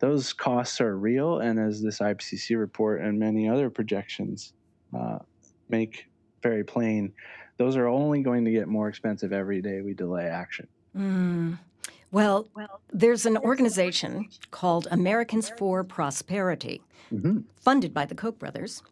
those 0.00 0.32
costs 0.32 0.80
are 0.80 0.98
real 0.98 1.38
and 1.38 1.58
as 1.58 1.80
this 1.80 2.00
IPCC 2.00 2.58
report 2.58 3.00
and 3.00 3.18
many 3.18 3.48
other 3.48 3.70
projections 3.70 4.52
uh, 4.96 5.18
make 5.68 6.06
very 6.42 6.64
plain 6.64 7.12
those 7.56 7.76
are 7.76 7.86
only 7.86 8.20
going 8.20 8.44
to 8.44 8.50
get 8.50 8.66
more 8.66 8.88
expensive 8.88 9.32
every 9.32 9.62
day 9.62 9.80
we 9.80 9.94
delay 9.94 10.26
action 10.26 10.66
mm. 10.96 11.58
Well, 12.10 12.46
there's 12.92 13.26
an 13.26 13.36
organization 13.38 14.28
called 14.52 14.86
Americans 14.92 15.50
for 15.58 15.82
Prosperity, 15.82 16.80
mm-hmm. 17.12 17.40
funded 17.56 17.92
by 17.92 18.04
the 18.04 18.14
Koch 18.14 18.38
brothers, 18.38 18.84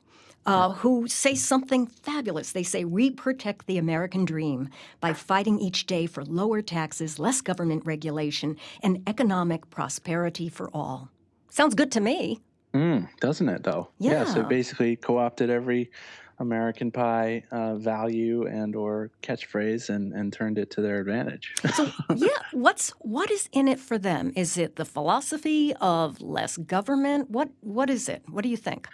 uh, 0.46 0.72
who 0.72 1.06
say 1.08 1.34
something 1.34 1.86
fabulous. 1.86 2.52
They 2.52 2.62
say, 2.62 2.84
We 2.84 3.10
protect 3.10 3.66
the 3.66 3.78
American 3.78 4.24
dream 4.24 4.68
by 5.00 5.12
fighting 5.12 5.60
each 5.60 5.86
day 5.86 6.06
for 6.06 6.24
lower 6.24 6.62
taxes, 6.62 7.18
less 7.18 7.40
government 7.40 7.84
regulation, 7.86 8.56
and 8.82 9.02
economic 9.06 9.70
prosperity 9.70 10.48
for 10.48 10.68
all. 10.74 11.10
Sounds 11.48 11.74
good 11.74 11.92
to 11.92 12.00
me. 12.00 12.40
Mm, 12.74 13.08
doesn't 13.20 13.48
it, 13.48 13.62
though? 13.62 13.88
Yeah. 13.98 14.12
yeah 14.12 14.24
so 14.24 14.42
basically, 14.42 14.96
co 14.96 15.18
opted 15.18 15.50
every 15.50 15.90
American 16.38 16.90
Pie 16.90 17.44
uh, 17.50 17.74
value 17.76 18.46
and 18.46 18.74
or 18.74 19.10
catchphrase 19.22 19.90
and, 19.90 20.12
and 20.12 20.32
turned 20.32 20.58
it 20.58 20.70
to 20.72 20.80
their 20.80 20.98
advantage. 20.98 21.54
so 21.74 21.90
yeah, 22.14 22.28
what's 22.52 22.90
what 23.00 23.30
is 23.30 23.48
in 23.52 23.68
it 23.68 23.78
for 23.78 23.98
them? 23.98 24.32
Is 24.36 24.56
it 24.56 24.76
the 24.76 24.84
philosophy 24.84 25.74
of 25.80 26.20
less 26.20 26.56
government? 26.56 27.30
What 27.30 27.50
what 27.60 27.88
is 27.90 28.08
it? 28.08 28.22
What 28.28 28.42
do 28.42 28.48
you 28.48 28.56
think? 28.56 28.88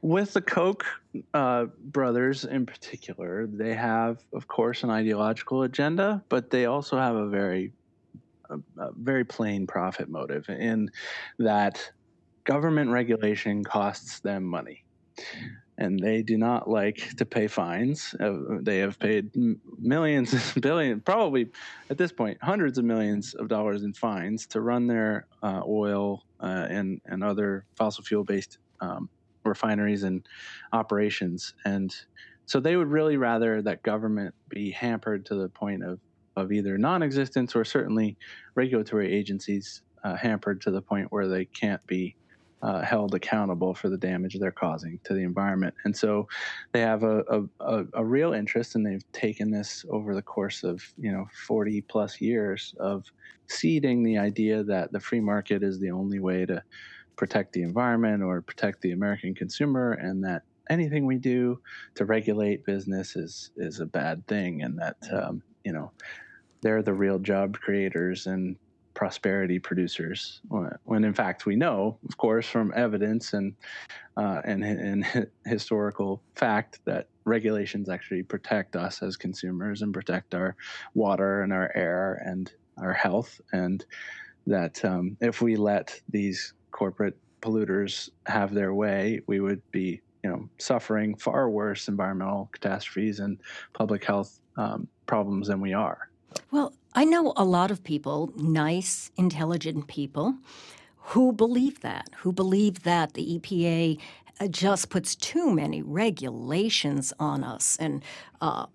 With 0.00 0.32
the 0.32 0.40
Koch 0.40 0.84
uh, 1.34 1.66
brothers 1.78 2.44
in 2.44 2.66
particular, 2.66 3.46
they 3.46 3.74
have, 3.74 4.22
of 4.32 4.46
course, 4.46 4.82
an 4.84 4.90
ideological 4.90 5.62
agenda, 5.64 6.22
but 6.28 6.50
they 6.50 6.66
also 6.66 6.96
have 6.96 7.16
a 7.16 7.28
very, 7.28 7.72
a, 8.50 8.58
a 8.80 8.92
very 8.96 9.24
plain 9.24 9.66
profit 9.66 10.08
motive 10.08 10.48
in 10.48 10.90
that 11.38 11.90
government 12.44 12.90
regulation 12.90 13.64
costs 13.64 14.20
them 14.20 14.44
money. 14.44 14.84
And 15.76 15.98
they 16.00 16.22
do 16.22 16.36
not 16.36 16.68
like 16.68 17.16
to 17.18 17.24
pay 17.24 17.46
fines. 17.46 18.14
Uh, 18.18 18.58
they 18.60 18.78
have 18.78 18.98
paid 18.98 19.30
millions, 19.78 20.54
billions, 20.60 21.02
probably 21.04 21.50
at 21.90 21.98
this 21.98 22.10
point, 22.10 22.38
hundreds 22.42 22.78
of 22.78 22.84
millions 22.84 23.34
of 23.34 23.48
dollars 23.48 23.82
in 23.82 23.92
fines 23.92 24.46
to 24.48 24.60
run 24.60 24.86
their 24.86 25.26
uh, 25.42 25.62
oil 25.66 26.24
uh, 26.40 26.66
and, 26.68 27.00
and 27.06 27.22
other 27.22 27.64
fossil 27.76 28.02
fuel 28.02 28.24
based 28.24 28.58
um, 28.80 29.08
refineries 29.48 30.02
and 30.02 30.26
operations. 30.72 31.54
And 31.64 31.94
so 32.46 32.60
they 32.60 32.76
would 32.76 32.88
really 32.88 33.16
rather 33.16 33.62
that 33.62 33.82
government 33.82 34.34
be 34.48 34.70
hampered 34.70 35.26
to 35.26 35.34
the 35.34 35.48
point 35.48 35.82
of, 35.82 36.00
of 36.36 36.52
either 36.52 36.78
non 36.78 37.02
existence 37.02 37.56
or 37.56 37.64
certainly 37.64 38.16
regulatory 38.54 39.12
agencies 39.12 39.82
uh, 40.04 40.16
hampered 40.16 40.60
to 40.62 40.70
the 40.70 40.82
point 40.82 41.08
where 41.10 41.28
they 41.28 41.44
can't 41.44 41.84
be 41.86 42.14
uh, 42.62 42.82
held 42.82 43.14
accountable 43.14 43.72
for 43.72 43.88
the 43.88 43.96
damage 43.96 44.36
they're 44.38 44.50
causing 44.50 44.98
to 45.04 45.14
the 45.14 45.22
environment. 45.22 45.74
And 45.84 45.96
so 45.96 46.26
they 46.72 46.80
have 46.80 47.04
a, 47.04 47.46
a, 47.60 47.84
a, 47.94 48.04
real 48.04 48.32
interest, 48.32 48.74
and 48.74 48.84
they've 48.84 49.04
taken 49.12 49.50
this 49.50 49.84
over 49.90 50.14
the 50.14 50.22
course 50.22 50.64
of 50.64 50.82
you 50.98 51.12
know 51.12 51.26
40 51.46 51.82
plus 51.82 52.20
years 52.20 52.74
of 52.80 53.04
seeding 53.46 54.02
the 54.02 54.18
idea 54.18 54.64
that 54.64 54.92
the 54.92 55.00
free 55.00 55.20
market 55.20 55.62
is 55.62 55.78
the 55.78 55.90
only 55.90 56.18
way 56.18 56.46
to 56.46 56.62
protect 57.18 57.52
the 57.52 57.62
environment 57.62 58.22
or 58.22 58.40
protect 58.40 58.80
the 58.80 58.92
American 58.92 59.34
consumer, 59.34 59.92
and 59.92 60.24
that 60.24 60.42
anything 60.70 61.04
we 61.04 61.16
do 61.18 61.60
to 61.96 62.06
regulate 62.06 62.64
business 62.64 63.16
is 63.16 63.50
is 63.58 63.80
a 63.80 63.86
bad 63.86 64.26
thing, 64.26 64.62
and 64.62 64.78
that 64.78 64.96
um, 65.12 65.42
you 65.64 65.72
know 65.72 65.90
they're 66.62 66.82
the 66.82 66.94
real 66.94 67.18
job 67.18 67.58
creators 67.58 68.26
and 68.26 68.56
prosperity 68.94 69.58
producers. 69.58 70.40
When 70.84 71.04
in 71.04 71.12
fact 71.12 71.44
we 71.44 71.56
know, 71.56 71.98
of 72.08 72.16
course, 72.16 72.48
from 72.48 72.72
evidence 72.74 73.32
and 73.34 73.54
uh, 74.16 74.40
and, 74.44 74.64
and 74.64 75.28
historical 75.46 76.22
fact 76.36 76.80
that 76.84 77.08
regulations 77.24 77.88
actually 77.88 78.22
protect 78.22 78.74
us 78.74 79.02
as 79.02 79.16
consumers 79.16 79.82
and 79.82 79.92
protect 79.92 80.34
our 80.34 80.56
water 80.94 81.42
and 81.42 81.52
our 81.52 81.70
air 81.74 82.22
and 82.24 82.50
our 82.78 82.92
health, 82.92 83.40
and 83.52 83.84
that 84.46 84.84
um, 84.84 85.16
if 85.20 85.42
we 85.42 85.56
let 85.56 86.00
these 86.08 86.54
corporate 86.78 87.16
polluters 87.42 88.08
have 88.26 88.54
their 88.54 88.72
way, 88.72 89.20
we 89.26 89.40
would 89.40 89.60
be 89.72 90.00
you 90.22 90.30
know 90.30 90.48
suffering 90.58 91.16
far 91.16 91.50
worse 91.50 91.88
environmental 91.88 92.48
catastrophes 92.52 93.18
and 93.18 93.38
public 93.72 94.04
health 94.04 94.40
um, 94.56 94.86
problems 95.06 95.48
than 95.48 95.60
we 95.60 95.72
are. 95.72 96.08
Well, 96.52 96.72
I 96.94 97.04
know 97.04 97.32
a 97.36 97.44
lot 97.44 97.70
of 97.70 97.82
people, 97.82 98.32
nice, 98.36 99.10
intelligent 99.16 99.88
people, 99.88 100.36
who 101.12 101.32
believe 101.32 101.80
that, 101.80 102.10
who 102.18 102.32
believe 102.32 102.82
that 102.84 103.14
the 103.14 103.38
EPA 103.38 103.98
uh, 104.40 104.46
just 104.48 104.88
puts 104.88 105.16
too 105.16 105.50
many 105.50 105.82
regulations 105.82 107.12
on 107.18 107.42
us 107.42 107.76
and 107.80 108.04
uh, 108.40 108.66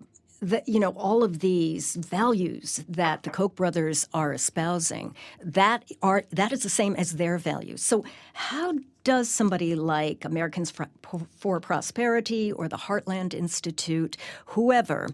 you 0.66 0.80
know 0.80 0.90
all 0.90 1.22
of 1.24 1.40
these 1.40 1.96
values 1.96 2.84
that 2.88 3.22
the 3.22 3.30
Koch 3.30 3.54
brothers 3.54 4.08
are 4.12 4.32
espousing 4.32 5.14
that 5.42 5.84
are 6.02 6.24
that 6.30 6.52
is 6.52 6.62
the 6.62 6.68
same 6.68 6.94
as 6.96 7.12
their 7.12 7.38
values. 7.38 7.82
So 7.82 8.04
how 8.32 8.74
does 9.04 9.28
somebody 9.28 9.74
like 9.74 10.24
Americans 10.24 10.70
for 10.70 11.60
Prosperity 11.60 12.50
or 12.50 12.68
the 12.68 12.76
Heartland 12.76 13.34
Institute, 13.34 14.16
whoever, 14.46 15.08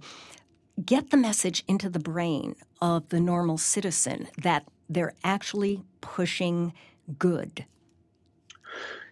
get 0.84 1.10
the 1.10 1.16
message 1.16 1.64
into 1.66 1.90
the 1.90 1.99
brain 1.99 2.54
of 2.80 3.08
the 3.08 3.20
normal 3.20 3.58
citizen 3.58 4.28
that 4.38 4.64
they're 4.88 5.14
actually 5.25 5.82
pushing 6.00 6.72
good? 7.18 7.66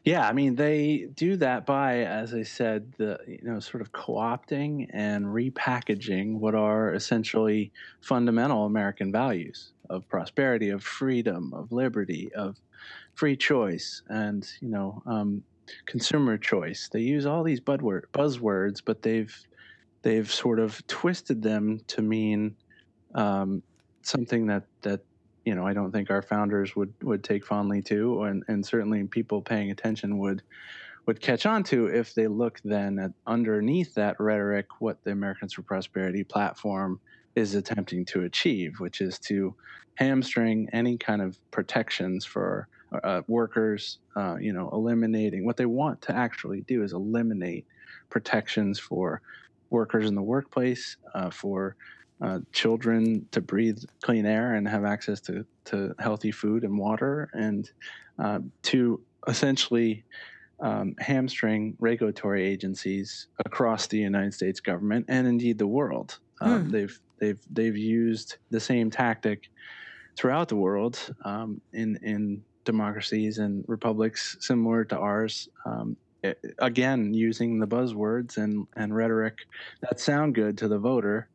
Yeah, 0.09 0.27
I 0.27 0.33
mean 0.33 0.55
they 0.55 1.09
do 1.15 1.37
that 1.37 1.67
by, 1.67 1.99
as 2.05 2.33
I 2.33 2.43
said, 2.43 2.95
the 2.97 3.19
you 3.27 3.41
know 3.43 3.61
sort 3.61 3.83
of 3.83 3.93
co-opting 3.93 4.87
and 4.95 5.27
repackaging 5.27 6.39
what 6.39 6.55
are 6.55 6.95
essentially 6.95 7.73
fundamental 8.01 8.65
American 8.65 9.13
values 9.13 9.75
of 9.91 10.09
prosperity, 10.09 10.71
of 10.71 10.83
freedom, 10.83 11.53
of 11.53 11.73
liberty, 11.73 12.33
of 12.35 12.57
free 13.13 13.37
choice, 13.37 14.03
and 14.09 14.51
you 14.63 14.71
know 14.71 15.03
um, 15.05 15.43
consumer 15.85 16.39
choice. 16.39 16.89
They 16.91 17.01
use 17.03 17.27
all 17.27 17.43
these 17.45 17.61
buzzwords, 17.61 18.81
but 18.83 19.03
they've 19.03 19.37
they've 20.01 20.31
sort 20.33 20.59
of 20.59 20.87
twisted 20.87 21.43
them 21.43 21.81
to 21.89 22.01
mean 22.01 22.57
um, 23.15 23.63
something 24.03 24.47
that 24.47 24.65
that 24.83 25.03
you 25.49 25.55
know 25.55 25.67
I 25.67 25.73
don't 25.73 25.91
think 25.91 26.11
our 26.11 26.21
founders 26.21 26.77
would 26.77 26.93
would 27.03 27.25
take 27.25 27.43
fondly 27.43 27.81
to, 27.85 28.25
and 28.25 28.45
and 28.49 28.65
certainly 28.67 29.03
people 29.05 29.41
paying 29.41 29.71
attention 29.71 30.19
would 30.19 30.43
would 31.07 31.23
catch 31.23 31.47
on 31.47 31.65
to 31.65 31.87
if 31.87 32.13
they 32.13 32.27
look 32.27 32.61
then 32.65 32.99
at 32.99 33.13
underneath 33.27 33.95
that 33.95 34.21
rhetoric 34.21 34.67
what 34.79 35.03
the 35.05 35.11
Americans 35.11 35.55
for 35.55 35.63
Prosperity 35.63 36.23
platform 36.23 37.01
is 37.35 37.55
attempting 37.55 38.05
to 38.05 38.25
achieve, 38.25 38.79
which 38.79 39.01
is 39.01 39.19
to 39.21 39.55
hamstring 39.95 40.69
any 40.75 40.99
kind 40.99 41.23
of 41.23 41.39
protections 41.51 42.27
for 42.27 42.69
uh, 43.03 43.23
workers. 43.27 44.01
Uh, 44.15 44.37
you 44.39 44.53
know, 44.53 44.69
eliminating 44.75 45.47
what 45.47 45.57
they 45.57 45.65
want 45.65 46.03
to 46.03 46.15
actually 46.15 46.61
do 46.69 46.83
is 46.83 46.93
eliminate 46.93 47.65
protections 48.11 48.79
for 48.79 49.23
workers 49.71 50.07
in 50.07 50.15
the 50.15 50.23
workplace, 50.23 50.99
uh, 51.15 51.31
for 51.31 51.75
uh, 52.21 52.41
children 52.53 53.27
to 53.31 53.41
breathe 53.41 53.83
clean 54.03 54.27
air 54.27 54.55
and 54.55 54.67
have 54.69 54.85
access 54.85 55.21
to, 55.21 55.45
to 55.67 55.95
healthy 55.99 56.33
food 56.33 56.65
and 56.65 56.79
water, 56.79 57.31
and 57.33 57.71
uh, 58.19 58.41
to 58.63 59.01
essentially 59.27 60.05
um, 60.61 60.95
hamstring 60.99 61.77
regulatory 61.79 62.45
agencies 62.45 63.29
across 63.45 63.87
the 63.87 63.99
United 63.99 64.35
States 64.35 64.61
government 64.61 65.07
and 65.09 65.27
indeed 65.27 65.59
the 65.59 65.67
world. 65.67 66.19
Um, 66.41 66.65
hmm. 66.65 66.71
They've 66.71 67.01
they've 67.19 67.41
they've 67.51 67.77
used 67.77 68.37
the 68.51 68.61
same 68.61 68.91
tactic 68.91 69.51
throughout 70.17 70.49
the 70.49 70.57
world 70.57 70.99
um, 71.25 71.61
in 71.73 71.97
in 72.03 72.43
democracies 72.65 73.39
and 73.39 73.65
republics 73.67 74.37
similar 74.41 74.85
to 74.85 74.99
ours. 74.99 75.49
Um, 75.65 75.97
again, 76.59 77.15
using 77.15 77.61
the 77.61 77.67
buzzwords 77.67 78.37
and, 78.37 78.67
and 78.77 78.95
rhetoric 78.95 79.39
that 79.83 80.01
sound 80.01 80.35
good 80.35 80.59
to 80.59 80.69
the 80.69 80.79
voter, 80.79 81.29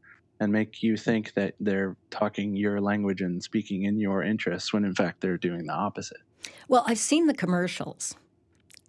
and 0.43 0.53
make 0.53 0.83
you 0.83 0.97
think 0.97 1.33
that 1.33 1.55
they're 1.59 1.95
talking 2.09 2.55
your 2.55 2.79
language 2.79 3.21
and 3.21 3.41
speaking 3.41 3.83
in 3.83 3.99
your 3.99 4.23
interests 4.23 4.71
when 4.71 4.85
in 4.85 4.93
fact 4.93 5.21
they're 5.21 5.37
doing 5.37 5.65
the 5.65 5.73
opposite. 5.73 6.21
Well, 6.67 6.83
I've 6.87 6.99
seen 6.99 7.27
the 7.27 7.33
commercials 7.33 8.15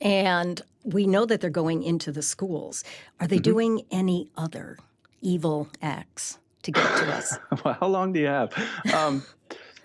and 0.01 0.61
we 0.83 1.07
know 1.07 1.25
that 1.25 1.41
they're 1.41 1.51
going 1.51 1.83
into 1.83 2.13
the 2.13 2.23
schools. 2.23 2.85
Are 3.21 3.27
they 3.27 3.37
mm-hmm. 3.37 3.43
doing 3.43 3.83
any 3.91 4.29
other 4.37 4.79
evil 5.23 5.69
acts 5.81 6.39
to 6.63 6.73
get 6.73 6.85
to 6.99 7.13
us? 7.15 7.39
well, 7.65 7.75
how 7.81 7.87
long 7.87 8.13
do 8.13 8.21
you 8.21 8.27
have? 8.27 8.53
Um, 8.93 9.25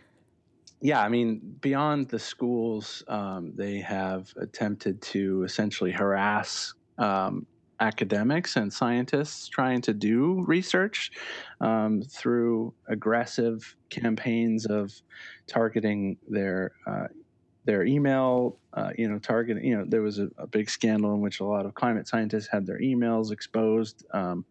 yeah, 0.82 1.02
I 1.02 1.10
mean, 1.10 1.56
beyond 1.62 2.10
the 2.10 2.20
schools, 2.20 3.04
um, 3.08 3.54
they 3.56 3.80
have 3.80 4.34
attempted 4.38 5.02
to 5.04 5.44
essentially 5.44 5.92
harass 5.92 6.74
um, 6.98 7.46
academics 7.80 8.56
and 8.56 8.72
scientists 8.72 9.48
trying 9.48 9.82
to 9.82 9.94
do 9.94 10.44
research 10.48 11.12
um, 11.62 12.02
through 12.02 12.74
aggressive 12.88 13.76
campaigns 13.90 14.66
of 14.66 14.94
targeting 15.48 16.18
their 16.28 16.72
uh, 16.88 17.08
their 17.66 17.84
email, 17.84 18.58
uh, 18.74 18.90
you 18.98 19.08
know, 19.08 19.20
targeting. 19.20 19.64
You 19.64 19.78
know, 19.78 19.86
there 19.88 20.02
was 20.02 20.18
a, 20.18 20.30
a, 20.38 20.48
big 20.48 20.70
scandal 20.70 21.14
in 21.14 21.22
which 21.22 21.40
a 21.40 21.46
lot 21.46 21.68
of 21.68 21.76
climate 21.76 22.08
scientists 22.08 22.48
had 22.48 22.66
their 22.66 22.80
emails 22.80 23.32
exposed. 23.32 24.06
Um, 24.12 24.44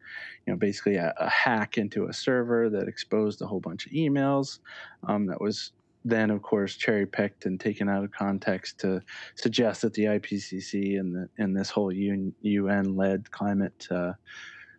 you 0.46 0.52
know, 0.52 0.56
basically 0.56 0.96
a, 0.96 1.12
a, 1.18 1.28
hack 1.28 1.78
into 1.78 2.06
a 2.06 2.12
server 2.12 2.70
that 2.70 2.86
exposed 2.86 3.42
a 3.42 3.46
whole 3.46 3.60
bunch 3.60 3.86
of 3.86 3.92
emails 3.92 4.60
um, 5.08 5.26
that 5.26 5.40
was 5.40 5.72
then, 6.04 6.30
of 6.30 6.42
course, 6.42 6.76
cherry 6.76 7.06
picked 7.06 7.46
and 7.46 7.58
taken 7.58 7.88
out 7.88 8.04
of 8.04 8.12
context 8.12 8.78
to 8.80 9.02
suggest 9.34 9.82
that 9.82 9.94
the 9.94 10.04
IPCC 10.04 10.98
and 10.98 11.14
the 11.14 11.28
and 11.38 11.56
this 11.56 11.70
whole 11.70 11.92
UN 11.92 12.96
led 12.96 13.30
climate 13.30 13.86
uh, 13.90 14.12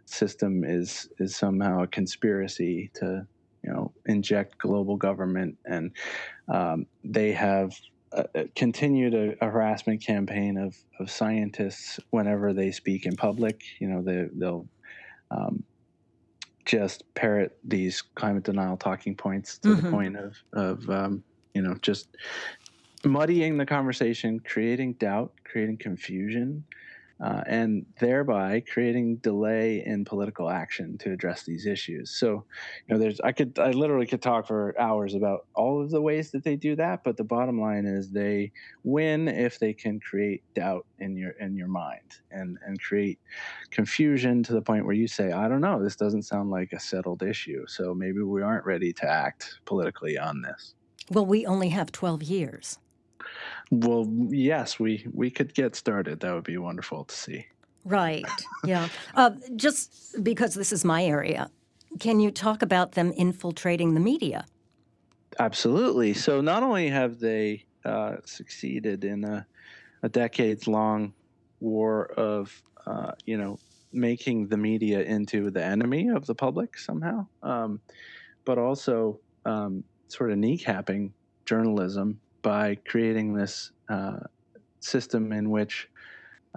system 0.06 0.64
is 0.64 1.10
is 1.20 1.36
somehow 1.36 1.84
a 1.84 1.88
conspiracy 1.88 2.90
to 2.96 3.28
you 3.64 3.72
know 3.72 3.92
inject 4.06 4.58
global 4.58 4.96
government, 4.96 5.58
and 5.66 5.92
um, 6.48 6.86
they 7.04 7.32
have 7.32 7.74
uh, 8.12 8.24
uh 8.36 8.44
continued 8.56 9.14
a, 9.14 9.46
a, 9.46 9.50
harassment 9.50 10.04
campaign 10.04 10.58
of, 10.58 10.76
of 11.00 11.12
scientists 11.12 12.00
whenever 12.10 12.54
they 12.54 12.72
speak 12.72 13.06
in 13.06 13.16
public. 13.16 13.62
You 13.80 13.90
know, 13.90 14.02
they, 14.02 14.28
they'll 14.34 14.68
um, 15.32 15.64
just 16.70 17.04
parrot 17.16 17.58
these 17.64 18.04
climate 18.14 18.44
denial 18.44 18.78
talking 18.78 19.16
points 19.16 19.58
to 19.58 19.70
mm-hmm. 19.70 19.86
the 19.86 19.92
point 19.92 20.16
of 20.16 20.38
of 20.54 20.88
um, 20.92 21.24
you 21.56 21.64
know 21.64 21.74
just 21.82 22.16
muddying 23.04 23.58
the 23.58 23.66
conversation, 23.66 24.40
creating 24.40 24.94
doubt, 24.94 25.34
creating 25.46 25.78
confusion, 25.78 26.64
uh, 27.22 27.42
and 27.48 27.86
thereby 28.00 28.62
creating 28.62 29.18
delay 29.18 29.84
in 29.86 30.06
political 30.06 30.50
action 30.50 30.98
to 30.98 31.12
address 31.12 31.44
these 31.44 31.66
issues. 31.66 32.12
So, 32.12 32.46
you 32.88 32.96
know, 32.96 32.98
there's 32.98 33.20
I 33.20 33.34
could 33.34 33.60
I 33.60 33.72
literally 33.72 34.06
could 34.06 34.22
talk 34.22 34.48
for 34.48 34.74
hours 34.80 35.16
about 35.16 35.46
all 35.54 35.82
of 35.82 35.92
the 35.92 36.02
ways 36.02 36.32
that 36.32 36.44
they 36.44 36.56
do 36.56 36.76
that, 36.78 37.04
but 37.04 37.18
the 37.18 37.24
bottom 37.24 37.60
line 37.60 37.86
is 37.86 38.10
they 38.10 38.52
win 38.84 39.28
if 39.28 39.60
they 39.60 39.74
can 39.74 40.00
create 40.00 40.44
doubt 40.54 40.86
in 41.00 41.18
your 41.18 41.32
in 41.32 41.56
your 41.56 41.68
mind 41.68 42.20
and 42.32 42.58
and 42.66 42.82
create 42.82 43.20
confusion 43.70 44.42
to 44.44 44.54
the 44.54 44.62
point 44.62 44.86
where 44.86 44.96
you 44.96 45.08
say, 45.08 45.32
I 45.32 45.50
don't 45.50 45.62
know, 45.62 45.84
this 45.84 45.98
doesn't 45.98 46.24
sound 46.24 46.50
like 46.50 46.72
a 46.72 46.80
settled 46.80 47.22
issue, 47.22 47.66
so 47.68 47.94
maybe 47.94 48.22
we 48.22 48.42
aren't 48.42 48.66
ready 48.66 48.94
to 48.94 49.10
act 49.10 49.60
politically 49.66 50.18
on 50.18 50.42
this. 50.42 50.76
Well, 51.12 51.26
we 51.26 51.46
only 51.46 51.70
have 51.70 51.92
12 51.92 52.24
years. 52.24 52.78
Well, 53.72 54.08
yes, 54.30 54.80
we 54.80 55.06
we 55.14 55.30
could 55.30 55.54
get 55.54 55.76
started. 55.76 56.20
That 56.22 56.34
would 56.34 56.44
be 56.44 56.58
wonderful 56.58 57.06
to 57.06 57.16
see. 57.16 57.46
Right. 57.86 58.26
Yeah. 58.66 58.90
Uh, 59.16 59.32
just 59.56 60.24
because 60.24 60.54
this 60.54 60.72
is 60.72 60.84
my 60.84 61.04
area, 61.04 61.50
can 62.00 62.20
you 62.20 62.32
talk 62.32 62.62
about 62.62 62.94
them 62.94 63.12
infiltrating 63.14 63.94
the 63.94 64.00
media? 64.00 64.46
Absolutely. 65.40 66.14
So 66.14 66.42
not 66.42 66.64
only 66.64 66.90
have 66.90 67.20
they 67.20 67.66
uh, 67.86 68.18
succeeded 68.26 69.06
in 69.06 69.24
a, 69.24 69.46
a 70.04 70.10
decades 70.10 70.68
long 70.68 71.14
war 71.60 72.08
of, 72.18 72.62
uh, 72.86 73.14
you 73.26 73.38
know, 73.38 73.58
making 73.92 74.48
the 74.48 74.58
media 74.58 75.02
into 75.02 75.50
the 75.50 75.64
enemy 75.64 76.10
of 76.10 76.26
the 76.26 76.36
public 76.36 76.78
somehow, 76.78 77.26
um, 77.42 77.80
but 78.46 78.58
also 78.58 79.20
um, 79.46 79.84
sort 80.10 80.32
of 80.32 80.38
kneecapping 80.38 81.12
journalism 81.46 82.20
by 82.50 82.74
creating 82.88 83.32
this 83.32 83.72
uh, 83.90 84.18
system 84.80 85.32
in 85.32 85.52
which, 85.52 85.88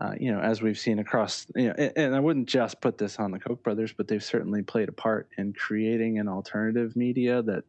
uh, 0.00 0.12
you 0.18 0.32
know, 0.32 0.40
as 0.40 0.62
we've 0.62 0.78
seen 0.78 0.98
across, 0.98 1.46
you 1.54 1.68
know, 1.68 1.74
and, 1.76 1.92
and, 1.96 2.16
I 2.16 2.20
wouldn't 2.20 2.48
just 2.48 2.80
put 2.80 2.96
this 2.96 3.18
on 3.18 3.30
the 3.30 3.38
Koch 3.38 3.62
brothers, 3.62 3.92
but 3.94 4.08
they've 4.08 4.24
certainly 4.24 4.62
played 4.62 4.88
a 4.88 4.92
part 4.92 5.28
in 5.36 5.52
creating 5.52 6.18
an 6.18 6.28
alternative 6.28 6.96
media 6.96 7.42
that 7.42 7.64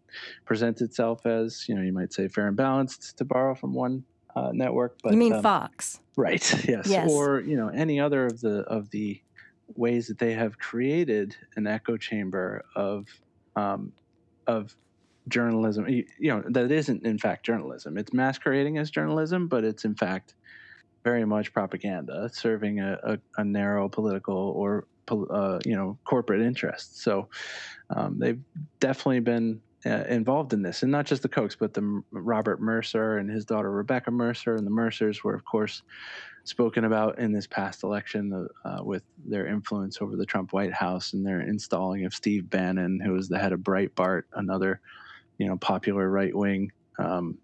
presents 0.45 0.81
itself 0.81 1.25
as, 1.25 1.65
you 1.67 1.75
know, 1.75 1.81
you 1.81 1.91
might 1.91 2.13
say 2.13 2.29
fair 2.29 2.47
and 2.47 2.55
balanced 2.55 3.17
to 3.17 3.25
borrow 3.25 3.55
from 3.55 3.73
one 3.73 4.05
uh, 4.37 4.51
network. 4.53 4.99
But 5.03 5.11
you 5.11 5.19
mean 5.19 5.33
um, 5.33 5.43
Fox? 5.43 5.99
Right. 6.15 6.49
Yes. 6.65 6.87
yes. 6.87 7.11
Or 7.11 7.41
you 7.41 7.57
know 7.57 7.67
any 7.67 7.99
other 7.99 8.27
of 8.27 8.39
the 8.39 8.59
of 8.61 8.89
the 8.91 9.21
ways 9.75 10.07
that 10.07 10.17
they 10.17 10.31
have 10.31 10.57
created 10.57 11.35
an 11.57 11.67
echo 11.67 11.97
chamber 11.97 12.63
of 12.73 13.05
um, 13.57 13.91
of 14.47 14.73
journalism, 15.27 15.87
you, 15.87 16.05
you 16.19 16.29
know, 16.29 16.43
that 16.49 16.71
isn't 16.71 17.05
in 17.05 17.17
fact 17.17 17.45
journalism. 17.45 17.97
It's 17.97 18.13
masquerading 18.13 18.77
as 18.77 18.91
journalism, 18.91 19.47
but 19.47 19.63
it's 19.63 19.85
in 19.85 19.95
fact 19.95 20.35
very 21.03 21.25
much 21.25 21.53
propaganda, 21.53 22.29
serving 22.31 22.79
a, 22.79 22.97
a, 23.03 23.17
a 23.37 23.43
narrow 23.43 23.89
political 23.89 24.35
or 24.35 24.87
uh, 25.09 25.59
you 25.65 25.75
know 25.75 25.97
corporate 26.05 26.41
interests. 26.41 27.03
So 27.03 27.27
um, 27.89 28.19
they've 28.19 28.39
definitely 28.79 29.19
been 29.19 29.61
uh, 29.85 30.05
involved 30.07 30.53
in 30.53 30.61
this, 30.61 30.83
and 30.83 30.91
not 30.91 31.05
just 31.05 31.21
the 31.21 31.29
Kochs, 31.29 31.57
but 31.59 31.73
the 31.73 32.03
Robert 32.11 32.61
Mercer 32.61 33.17
and 33.17 33.29
his 33.29 33.45
daughter 33.45 33.71
Rebecca 33.71 34.11
Mercer, 34.11 34.55
and 34.55 34.65
the 34.65 34.71
Mercers 34.71 35.23
were, 35.23 35.35
of 35.35 35.43
course, 35.43 35.81
spoken 36.45 36.85
about 36.85 37.19
in 37.19 37.31
this 37.31 37.47
past 37.47 37.83
election 37.83 38.47
uh, 38.65 38.77
with 38.81 39.03
their 39.25 39.47
influence 39.47 40.01
over 40.01 40.15
the 40.15 40.25
Trump 40.25 40.53
White 40.53 40.73
House 40.73 41.13
and 41.13 41.25
their 41.25 41.41
installing 41.41 42.05
of 42.05 42.13
Steve 42.13 42.49
Bannon, 42.49 42.99
who 43.03 43.13
was 43.13 43.29
the 43.29 43.39
head 43.39 43.51
of 43.51 43.59
Breitbart, 43.59 44.23
another 44.33 44.81
you 45.37 45.47
know 45.47 45.57
popular 45.57 46.09
right 46.09 46.35
wing 46.35 46.71
um, 46.99 47.37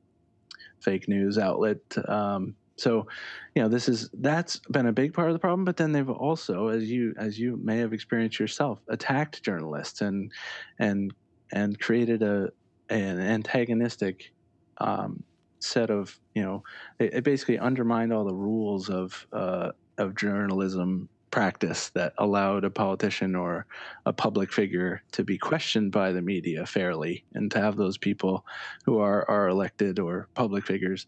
fake 0.80 1.08
news 1.08 1.38
outlet. 1.38 1.80
Um, 2.08 2.56
so, 2.80 3.08
you 3.56 3.62
know, 3.62 3.68
this 3.68 3.90
is 3.90 4.10
that's 4.14 4.62
been 4.72 4.88
a 4.88 4.94
big 4.94 5.14
part 5.14 5.28
of 5.28 5.34
the 5.34 5.40
problem. 5.40 5.66
But 5.66 5.78
then 5.78 5.92
they've 5.92 6.10
also, 6.10 6.70
as 6.70 6.90
you 6.90 7.14
as 7.18 7.38
you 7.38 7.58
may 7.58 7.78
have 7.78 7.94
experienced 7.94 8.40
yourself, 8.40 8.80
attacked 8.88 9.44
journalists 9.44 10.02
and 10.02 10.32
and 10.80 11.14
and 11.52 11.80
created 11.80 12.24
a 12.24 12.50
an 12.90 13.20
antagonistic 13.20 14.32
um, 14.78 15.24
set 15.60 15.90
of 15.90 16.18
you 16.34 16.42
know 16.42 16.64
it, 17.00 17.16
it, 17.16 17.24
basically 17.24 17.60
undermined 17.60 18.14
all 18.14 18.24
the 18.24 18.34
rules 18.34 18.90
of 18.90 19.28
uh, 19.34 19.72
of 19.98 20.16
journalism 20.16 21.10
practice 21.32 21.90
that 21.90 22.14
allowed 22.18 22.64
a 22.64 22.70
politician 22.70 23.36
or 23.36 23.66
a 24.06 24.14
public 24.14 24.52
figure 24.52 25.02
to 25.12 25.24
be 25.24 25.38
questioned 25.38 25.92
by 25.92 26.12
the 26.12 26.22
media 26.22 26.66
fairly 26.66 27.24
and 27.34 27.52
to 27.52 27.60
have 27.60 27.76
those 27.76 27.98
people 27.98 28.46
who 28.86 29.00
are 29.00 29.30
are 29.30 29.48
elected 29.48 30.00
or 30.00 30.28
public 30.34 30.66
figures 30.66 31.08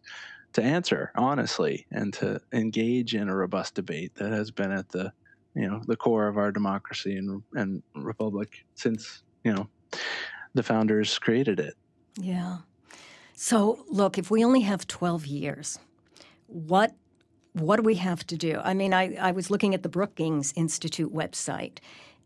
to 0.53 0.62
answer 0.62 1.12
honestly 1.15 1.86
and 1.91 2.13
to 2.13 2.39
engage 2.51 3.15
in 3.15 3.29
a 3.29 3.36
robust 3.36 3.75
debate 3.75 4.13
that 4.15 4.31
has 4.31 4.51
been 4.51 4.71
at 4.71 4.89
the 4.89 5.12
you 5.55 5.67
know 5.67 5.81
the 5.88 5.95
core 5.95 6.27
of 6.27 6.38
our 6.38 6.51
democracy 6.51 7.17
and 7.17 7.41
and 7.53 7.84
republic 7.95 8.65
since 8.75 9.23
you 9.43 9.53
know 9.53 9.67
the 10.53 10.63
founders 10.63 11.17
created 11.19 11.60
it. 11.60 11.75
Yeah. 12.17 12.57
So 13.34 13.86
look, 13.89 14.17
if 14.17 14.29
we 14.29 14.43
only 14.43 14.62
have 14.62 14.88
12 14.88 15.25
years, 15.25 15.79
what 16.47 16.93
what 17.53 17.77
do 17.77 17.83
we 17.83 17.95
have 17.95 18.25
to 18.27 18.37
do? 18.37 18.59
I 18.63 18.73
mean, 18.73 18.93
I, 18.93 19.15
I 19.15 19.31
was 19.31 19.49
looking 19.49 19.73
at 19.73 19.83
the 19.83 19.89
Brookings 19.89 20.53
Institute 20.55 21.13
website, 21.13 21.79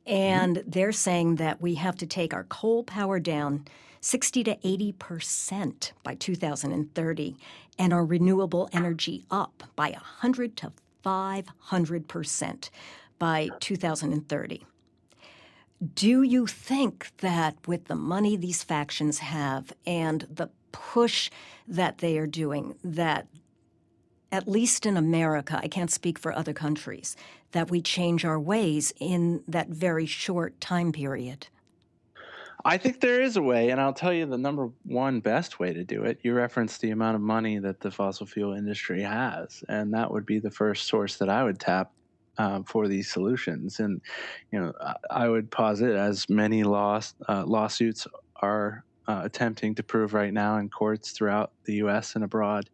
and 0.05 0.57
mm-hmm. 0.57 0.69
they're 0.69 0.91
saying 0.91 1.35
that 1.35 1.61
we 1.61 1.75
have 1.75 1.97
to 1.97 2.05
take 2.05 2.33
our 2.33 2.43
coal 2.43 2.83
power 2.83 3.19
down 3.19 3.65
60 4.01 4.43
to 4.43 4.57
80 4.63 4.91
percent 4.93 5.93
by 6.03 6.15
2030, 6.15 7.37
and 7.79 7.93
our 7.93 8.05
renewable 8.05 8.69
energy 8.71 9.25
up 9.31 9.63
by 9.75 9.89
100 9.91 10.55
to 10.57 10.71
500 11.01 12.07
percent 12.07 12.69
by 13.17 13.49
2030. 13.59 14.65
Do 15.93 16.23
you 16.23 16.47
think 16.47 17.11
that 17.17 17.55
with 17.67 17.85
the 17.85 17.95
money 17.95 18.37
these 18.37 18.63
factions 18.63 19.19
have 19.19 19.73
and 19.85 20.27
the 20.29 20.49
push 20.71 21.29
that 21.67 21.97
they 21.97 22.17
are 22.17 22.27
doing, 22.27 22.75
that 22.83 23.27
at 24.31 24.47
least 24.47 24.85
in 24.85 24.97
America, 24.97 25.59
I 25.61 25.67
can't 25.67 25.91
speak 25.91 26.19
for 26.19 26.33
other 26.33 26.53
countries, 26.53 27.15
that 27.51 27.69
we 27.69 27.81
change 27.81 28.25
our 28.25 28.39
ways 28.39 28.93
in 28.99 29.43
that 29.47 29.69
very 29.69 30.05
short 30.05 30.59
time 30.59 30.91
period? 30.91 31.47
I 32.67 32.77
think 32.77 32.99
there 32.99 33.21
is 33.21 33.37
a 33.37 33.43
way, 33.43 33.69
and 33.69 33.79
I'll 33.79 33.93
tell 33.93 34.11
you 34.11 34.25
the 34.25 34.39
number 34.39 34.71
one 34.83 35.19
best 35.19 35.59
way 35.59 35.71
to 35.71 35.83
do 35.83 36.03
it. 36.03 36.19
You 36.23 36.33
referenced 36.33 36.81
the 36.81 36.89
amount 36.89 37.15
of 37.15 37.21
money 37.21 37.59
that 37.59 37.79
the 37.79 37.91
fossil 37.91 38.25
fuel 38.25 38.53
industry 38.53 39.03
has, 39.03 39.63
and 39.69 39.93
that 39.93 40.09
would 40.11 40.25
be 40.25 40.39
the 40.39 40.49
first 40.49 40.87
source 40.87 41.17
that 41.17 41.29
I 41.29 41.43
would 41.43 41.59
tap 41.59 41.91
um, 42.39 42.63
for 42.63 42.87
these 42.87 43.11
solutions. 43.11 43.79
And 43.79 44.01
you 44.51 44.59
know, 44.59 44.73
I 45.11 45.29
would 45.29 45.51
posit 45.51 45.91
as 45.91 46.27
many 46.27 46.63
loss, 46.63 47.13
uh, 47.29 47.45
lawsuits 47.45 48.07
are 48.37 48.83
uh, 49.07 49.21
attempting 49.23 49.75
to 49.75 49.83
prove 49.83 50.13
right 50.13 50.33
now 50.33 50.57
in 50.57 50.69
courts 50.69 51.11
throughout 51.11 51.51
the 51.65 51.75
U.S. 51.75 52.15
and 52.15 52.23
abroad 52.23 52.69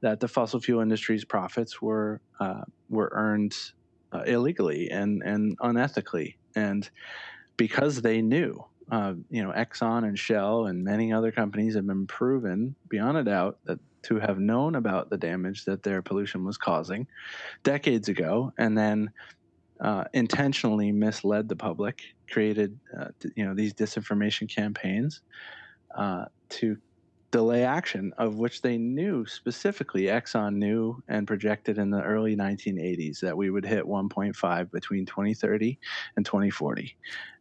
that 0.00 0.20
the 0.20 0.28
fossil 0.28 0.60
fuel 0.60 0.80
industry's 0.80 1.24
profits 1.24 1.80
were 1.80 2.20
uh, 2.40 2.62
were 2.88 3.10
earned 3.12 3.56
uh, 4.12 4.22
illegally 4.26 4.90
and 4.90 5.22
and 5.22 5.58
unethically, 5.58 6.36
and 6.54 6.90
because 7.56 8.02
they 8.02 8.22
knew 8.22 8.64
uh, 8.90 9.14
you 9.30 9.42
know, 9.42 9.52
Exxon 9.52 10.04
and 10.04 10.18
Shell 10.18 10.66
and 10.66 10.82
many 10.82 11.12
other 11.12 11.30
companies 11.30 11.74
have 11.74 11.86
been 11.86 12.06
proven 12.06 12.74
beyond 12.88 13.18
a 13.18 13.24
doubt 13.24 13.58
that 13.64 13.78
to 14.02 14.18
have 14.18 14.38
known 14.38 14.74
about 14.74 15.10
the 15.10 15.18
damage 15.18 15.64
that 15.66 15.82
their 15.82 16.02
pollution 16.02 16.44
was 16.44 16.56
causing 16.56 17.06
decades 17.62 18.08
ago, 18.08 18.52
and 18.58 18.76
then 18.76 19.10
uh, 19.80 20.04
intentionally 20.12 20.90
misled 20.90 21.48
the 21.48 21.56
public, 21.56 22.02
created 22.30 22.78
uh, 22.98 23.08
you 23.36 23.44
know 23.44 23.54
these 23.54 23.74
disinformation 23.74 24.52
campaigns 24.52 25.20
uh, 25.96 26.24
to 26.48 26.76
delay 27.30 27.64
action, 27.64 28.12
of 28.18 28.36
which 28.36 28.62
they 28.62 28.76
knew 28.76 29.24
specifically, 29.26 30.04
Exxon 30.04 30.54
knew 30.54 31.02
and 31.08 31.26
projected 31.26 31.78
in 31.78 31.90
the 31.90 32.02
early 32.02 32.36
1980s 32.36 33.20
that 33.20 33.36
we 33.36 33.50
would 33.50 33.64
hit 33.64 33.84
1.5 33.84 34.70
between 34.70 35.06
2030 35.06 35.78
and 36.16 36.26
2040. 36.26 36.96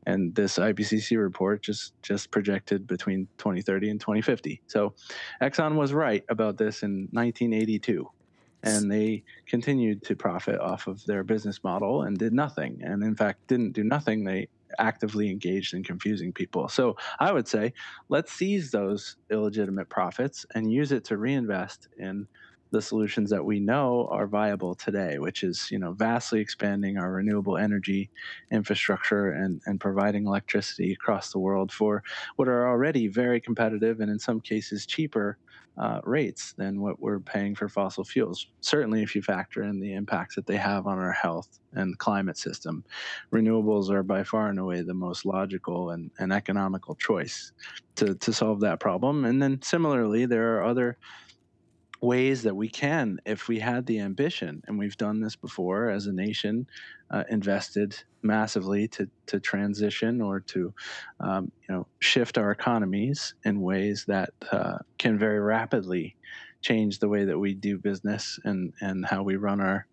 And 0.06 0.34
this 0.34 0.58
IPCC 0.58 1.20
report 1.20 1.62
just, 1.62 1.94
just 2.02 2.32
projected 2.32 2.88
between 2.88 3.28
2030 3.38 3.90
and 3.90 4.00
2050. 4.00 4.62
So 4.68 4.94
Exxon 5.42 5.76
was 5.76 5.94
right 5.94 6.24
about 6.30 6.58
this 6.58 6.84
in 6.84 7.08
1982 7.12 8.10
and 8.64 8.92
they 8.92 9.24
continued 9.46 10.04
to 10.04 10.16
profit 10.16 10.60
off 10.60 10.88
of 10.88 11.06
their 11.06 11.24
business 11.24 11.64
model 11.64 12.04
and 12.04 12.18
did 12.18 12.34
nothing. 12.34 12.82
And 12.84 13.04
in 13.04 13.16
fact, 13.16 13.48
didn't 13.48 13.72
do 13.72 13.84
nothing. 13.84 14.24
They 14.24 14.48
actively 14.78 15.30
engaged 15.30 15.74
in 15.74 15.84
confusing 15.84 16.34
people. 16.34 16.68
So 16.68 16.96
I 17.20 17.32
would 17.32 17.48
say 17.48 17.74
let's 18.10 18.32
seize 18.32 18.72
those 18.72 19.18
illegitimate 19.32 19.90
profits 19.90 20.46
and 20.54 20.72
use 20.72 20.92
it 20.92 21.04
to 21.06 21.18
reinvest 21.18 21.88
in 21.98 22.28
the 22.72 22.82
solutions 22.82 23.32
that 23.32 23.46
we 23.46 23.60
know 23.60 24.08
are 24.12 24.28
viable 24.28 24.76
today, 24.76 25.18
which 25.18 25.44
is 25.44 25.68
you 25.72 25.80
know 25.80 25.94
vastly 25.94 26.40
expanding 26.40 26.98
our 26.98 27.12
renewable 27.12 27.58
energy 27.58 28.12
infrastructure 28.52 29.32
and, 29.32 29.62
and 29.66 29.80
providing 29.80 30.28
electricity 30.28 30.94
across 30.94 31.32
the 31.32 31.40
world 31.40 31.72
for 31.72 32.04
what 32.36 32.48
are 32.48 32.68
already 32.68 33.08
very 33.08 33.42
competitive 33.42 34.00
and 34.00 34.12
in 34.12 34.20
some 34.20 34.40
cases 34.40 34.86
cheaper 34.86 35.40
uh, 35.80 36.02
rates 36.04 36.54
than 36.58 36.82
what 36.82 37.00
we're 37.00 37.20
paying 37.20 37.56
for 37.56 37.70
fossil 37.70 38.04
fuels. 38.04 38.48
Certainly, 38.62 39.02
if 39.02 39.16
you 39.16 39.22
factor 39.22 39.64
in 39.64 39.80
the 39.80 39.94
impacts 39.94 40.36
that 40.36 40.46
they 40.46 40.58
have 40.58 40.88
on 40.88 41.00
our 41.00 41.14
health 41.14 41.60
and 41.74 41.98
climate 41.98 42.38
system, 42.38 42.84
renewables 43.34 43.90
are 43.90 44.04
by 44.04 44.24
far 44.24 44.50
and 44.50 44.60
away 44.60 44.82
the 44.82 44.94
most 44.94 45.26
logical 45.26 45.92
and, 45.92 46.12
and 46.20 46.34
economical 46.34 46.96
choice 46.96 47.54
to, 47.96 48.16
to 48.16 48.34
solve 48.34 48.60
that 48.60 48.80
problem. 48.80 49.24
And 49.24 49.42
then 49.42 49.62
similarly, 49.62 50.26
there 50.26 50.58
are 50.58 50.66
other 50.66 50.98
ways 52.02 52.44
that 52.44 52.56
we 52.56 52.70
can, 52.70 53.20
if 53.26 53.48
we 53.48 53.60
had 53.60 53.86
the 53.86 54.00
ambition, 54.00 54.62
and 54.68 54.80
we've 54.80 54.98
done 54.98 55.20
this 55.20 55.36
before 55.36 55.90
as 55.90 56.08
a 56.08 56.14
nation, 56.14 56.68
uh, 57.12 57.24
invested 57.30 57.96
massively 58.22 58.88
to 58.88 59.10
to 59.26 59.40
transition 59.40 60.22
or 60.22 60.40
to 60.42 60.74
um, 61.20 61.52
you 61.68 61.76
know 61.76 61.88
shift 62.00 62.38
our 62.38 62.52
economies 62.52 63.34
in 63.46 63.62
ways 63.62 64.06
that 64.08 64.32
uh, 64.52 64.78
can 64.98 65.18
very 65.18 65.40
rapidly 65.40 66.16
change 66.62 67.00
the 67.00 67.10
way 67.10 67.26
that 67.26 67.40
we 67.40 67.54
do 67.54 67.78
business 67.78 68.40
and 68.44 68.74
and 68.82 69.06
how 69.06 69.24
we 69.24 69.36
run 69.36 69.60
our 69.60 69.86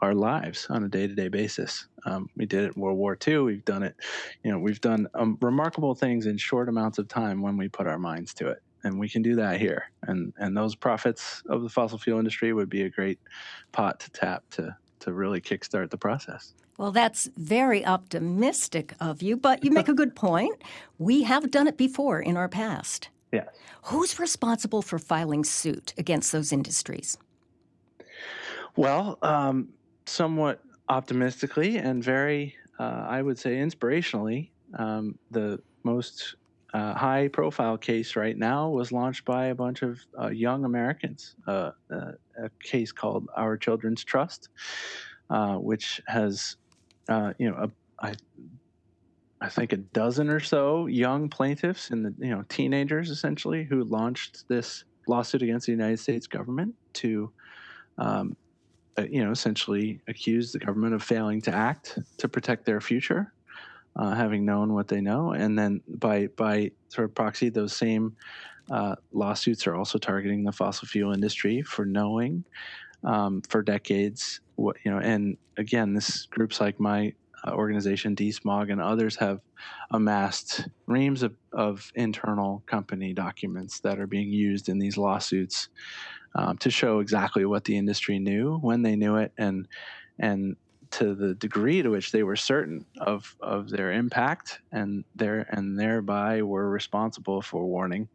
our 0.00 0.14
lives 0.14 0.68
on 0.70 0.84
a 0.84 0.88
day-to-day 0.88 1.26
basis. 1.26 1.88
Um, 2.06 2.28
we 2.36 2.46
did 2.46 2.62
it 2.64 2.76
in 2.76 2.80
World 2.80 2.98
War 2.98 3.18
II. 3.26 3.38
We've 3.38 3.64
done 3.64 3.82
it, 3.82 3.96
you 4.44 4.52
know, 4.52 4.58
we've 4.60 4.80
done 4.80 5.08
um, 5.14 5.36
remarkable 5.40 5.96
things 5.96 6.26
in 6.26 6.36
short 6.38 6.68
amounts 6.68 6.98
of 6.98 7.08
time 7.08 7.42
when 7.42 7.56
we 7.56 7.68
put 7.68 7.88
our 7.88 7.98
minds 7.98 8.32
to 8.34 8.46
it 8.46 8.62
and 8.84 8.98
we 8.98 9.08
can 9.08 9.22
do 9.22 9.34
that 9.36 9.60
here. 9.60 9.90
And 10.02 10.32
and 10.38 10.56
those 10.56 10.74
profits 10.74 11.42
of 11.48 11.62
the 11.62 11.68
fossil 11.68 11.98
fuel 11.98 12.18
industry 12.18 12.52
would 12.52 12.68
be 12.68 12.82
a 12.82 12.90
great 12.90 13.18
pot 13.72 14.00
to 14.00 14.10
tap 14.10 14.44
to 14.52 14.76
to 15.00 15.12
really 15.12 15.40
kickstart 15.40 15.90
the 15.90 15.98
process. 15.98 16.54
Well, 16.78 16.92
that's 16.92 17.28
very 17.36 17.84
optimistic 17.84 18.94
of 19.00 19.20
you, 19.20 19.36
but 19.36 19.64
you 19.64 19.72
make 19.72 19.88
a 19.88 19.94
good 19.94 20.14
point. 20.14 20.62
We 20.98 21.24
have 21.24 21.50
done 21.50 21.66
it 21.66 21.76
before 21.76 22.20
in 22.20 22.36
our 22.36 22.48
past. 22.48 23.08
Yeah. 23.32 23.46
Who's 23.82 24.18
responsible 24.20 24.82
for 24.82 24.98
filing 24.98 25.42
suit 25.42 25.92
against 25.98 26.30
those 26.30 26.52
industries? 26.52 27.18
Well, 28.76 29.18
um, 29.22 29.70
somewhat 30.06 30.62
optimistically 30.88 31.78
and 31.78 32.02
very, 32.02 32.54
uh, 32.78 33.06
I 33.08 33.22
would 33.22 33.38
say, 33.38 33.56
inspirationally, 33.56 34.50
um, 34.74 35.18
the 35.32 35.60
most 35.82 36.36
uh, 36.74 36.94
high 36.94 37.28
profile 37.28 37.78
case 37.78 38.14
right 38.16 38.36
now 38.36 38.68
was 38.68 38.92
launched 38.92 39.24
by 39.24 39.46
a 39.46 39.54
bunch 39.54 39.82
of 39.82 39.98
uh, 40.20 40.28
young 40.28 40.64
Americans, 40.64 41.34
uh, 41.46 41.70
uh 41.90 42.12
a 42.42 42.50
case 42.62 42.92
called 42.92 43.26
Our 43.36 43.56
Children's 43.56 44.04
Trust, 44.04 44.48
uh, 45.30 45.54
which 45.54 46.00
has, 46.06 46.56
uh, 47.08 47.32
you 47.38 47.50
know, 47.50 47.70
a, 48.00 48.06
a, 48.06 48.14
I 49.40 49.48
think 49.48 49.72
a 49.72 49.78
dozen 49.78 50.28
or 50.28 50.40
so 50.40 50.86
young 50.86 51.28
plaintiffs 51.28 51.90
and 51.90 52.04
the 52.04 52.14
you 52.18 52.30
know 52.30 52.44
teenagers 52.48 53.10
essentially 53.10 53.64
who 53.64 53.84
launched 53.84 54.44
this 54.48 54.84
lawsuit 55.06 55.42
against 55.42 55.66
the 55.66 55.72
United 55.72 55.98
States 55.98 56.26
government 56.26 56.74
to 56.94 57.32
um, 57.98 58.36
you 59.08 59.24
know 59.24 59.30
essentially 59.30 60.00
accuse 60.08 60.52
the 60.52 60.58
government 60.58 60.94
of 60.94 61.02
failing 61.02 61.40
to 61.42 61.54
act 61.54 61.98
to 62.18 62.28
protect 62.28 62.66
their 62.66 62.80
future 62.80 63.32
uh, 63.96 64.14
having 64.14 64.44
known 64.44 64.72
what 64.74 64.88
they 64.88 65.00
know. 65.00 65.32
And 65.32 65.58
then 65.58 65.80
by 65.88 66.28
by 66.28 66.70
sort 66.88 67.06
of 67.06 67.14
proxy 67.14 67.48
those 67.48 67.76
same 67.76 68.16
uh, 68.70 68.96
lawsuits 69.12 69.66
are 69.66 69.74
also 69.74 69.98
targeting 69.98 70.44
the 70.44 70.52
fossil 70.52 70.86
fuel 70.86 71.12
industry 71.12 71.62
for 71.62 71.84
knowing 71.84 72.44
um, 73.04 73.42
for 73.48 73.62
decades 73.62 74.40
what 74.56 74.76
you 74.84 74.90
know 74.90 74.98
and 74.98 75.36
again 75.56 75.94
this 75.94 76.26
groups 76.26 76.60
like 76.60 76.78
my 76.80 77.12
uh, 77.46 77.52
organization 77.52 78.16
DeSmog 78.16 78.72
and 78.72 78.80
others 78.80 79.14
have 79.16 79.40
amassed 79.92 80.68
reams 80.86 81.22
of, 81.22 81.34
of 81.52 81.90
internal 81.94 82.62
company 82.66 83.12
documents 83.12 83.80
that 83.80 84.00
are 84.00 84.08
being 84.08 84.28
used 84.28 84.68
in 84.68 84.78
these 84.78 84.96
lawsuits 84.96 85.68
um, 86.34 86.58
to 86.58 86.70
show 86.70 86.98
exactly 86.98 87.44
what 87.44 87.64
the 87.64 87.76
industry 87.76 88.18
knew 88.18 88.58
when 88.58 88.82
they 88.82 88.96
knew 88.96 89.16
it 89.16 89.32
and 89.38 89.68
and 90.18 90.56
to 90.90 91.14
the 91.14 91.34
degree 91.34 91.82
to 91.82 91.90
which 91.90 92.12
they 92.12 92.22
were 92.22 92.36
certain 92.36 92.84
of 93.00 93.36
of 93.40 93.68
their 93.68 93.92
impact 93.92 94.60
and 94.72 95.04
their 95.14 95.46
and 95.50 95.78
thereby 95.78 96.42
were 96.42 96.70
responsible 96.70 97.42
for 97.42 97.66
warning 97.66 98.08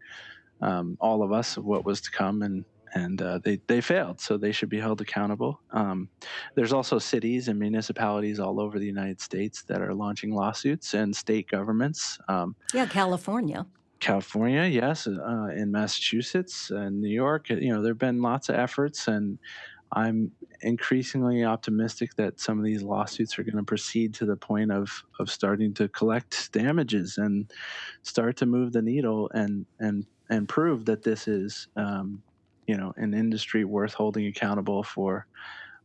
um, 0.62 0.98
all 1.00 1.24
of 1.24 1.32
us 1.32 1.58
of 1.58 1.66
what 1.66 1.86
was 1.86 2.02
to 2.02 2.12
come 2.12 2.42
and 2.42 2.66
and 2.96 3.22
uh, 3.22 3.40
they 3.44 3.60
they 3.68 3.82
failed, 3.82 4.20
so 4.20 4.38
they 4.38 4.52
should 4.52 4.70
be 4.70 4.80
held 4.80 5.02
accountable. 5.02 5.60
Um, 5.72 6.10
there's 6.56 6.74
also 6.74 7.00
cities 7.00 7.48
and 7.48 7.60
municipalities 7.60 8.40
all 8.40 8.60
over 8.60 8.80
the 8.80 8.86
United 8.86 9.20
States 9.20 9.64
that 9.64 9.82
are 9.82 9.94
launching 9.94 10.34
lawsuits, 10.34 10.94
and 10.94 11.16
state 11.16 11.48
governments. 11.48 12.20
Um, 12.28 12.56
yeah, 12.74 12.86
California. 12.86 13.66
California, 14.00 14.66
yes, 14.66 15.08
uh, 15.08 15.48
in 15.56 15.72
Massachusetts 15.72 16.70
and 16.70 17.02
New 17.02 17.10
York. 17.10 17.50
You 17.50 17.74
know, 17.74 17.82
there 17.82 17.94
have 17.94 17.98
been 17.98 18.22
lots 18.22 18.50
of 18.50 18.56
efforts, 18.56 19.08
and 19.08 19.40
I'm 19.96 20.32
increasingly 20.62 21.44
optimistic 21.44 22.16
that 22.16 22.40
some 22.40 22.58
of 22.58 22.66
these 22.66 22.82
lawsuits 22.82 23.38
are 23.38 23.44
going 23.44 23.58
to 23.58 23.64
proceed 23.64 24.14
to 24.16 24.26
the 24.26 24.36
point 24.36 24.72
of 24.72 24.90
of 25.20 25.30
starting 25.30 25.74
to 25.76 25.88
collect 25.90 26.52
damages 26.52 27.18
and 27.18 27.52
start 28.02 28.38
to 28.38 28.46
move 28.46 28.74
the 28.74 28.82
needle 28.82 29.30
and 29.34 29.66
and 29.80 30.06
and 30.30 30.50
prove 30.50 30.86
that 30.86 31.04
this 31.04 31.28
is 31.28 31.68
um, 31.76 32.22
you 32.68 32.78
know 32.78 32.94
an 32.98 33.14
industry 33.14 33.66
worth 33.66 33.94
holding 33.94 34.28
accountable 34.28 34.84
for 34.84 35.28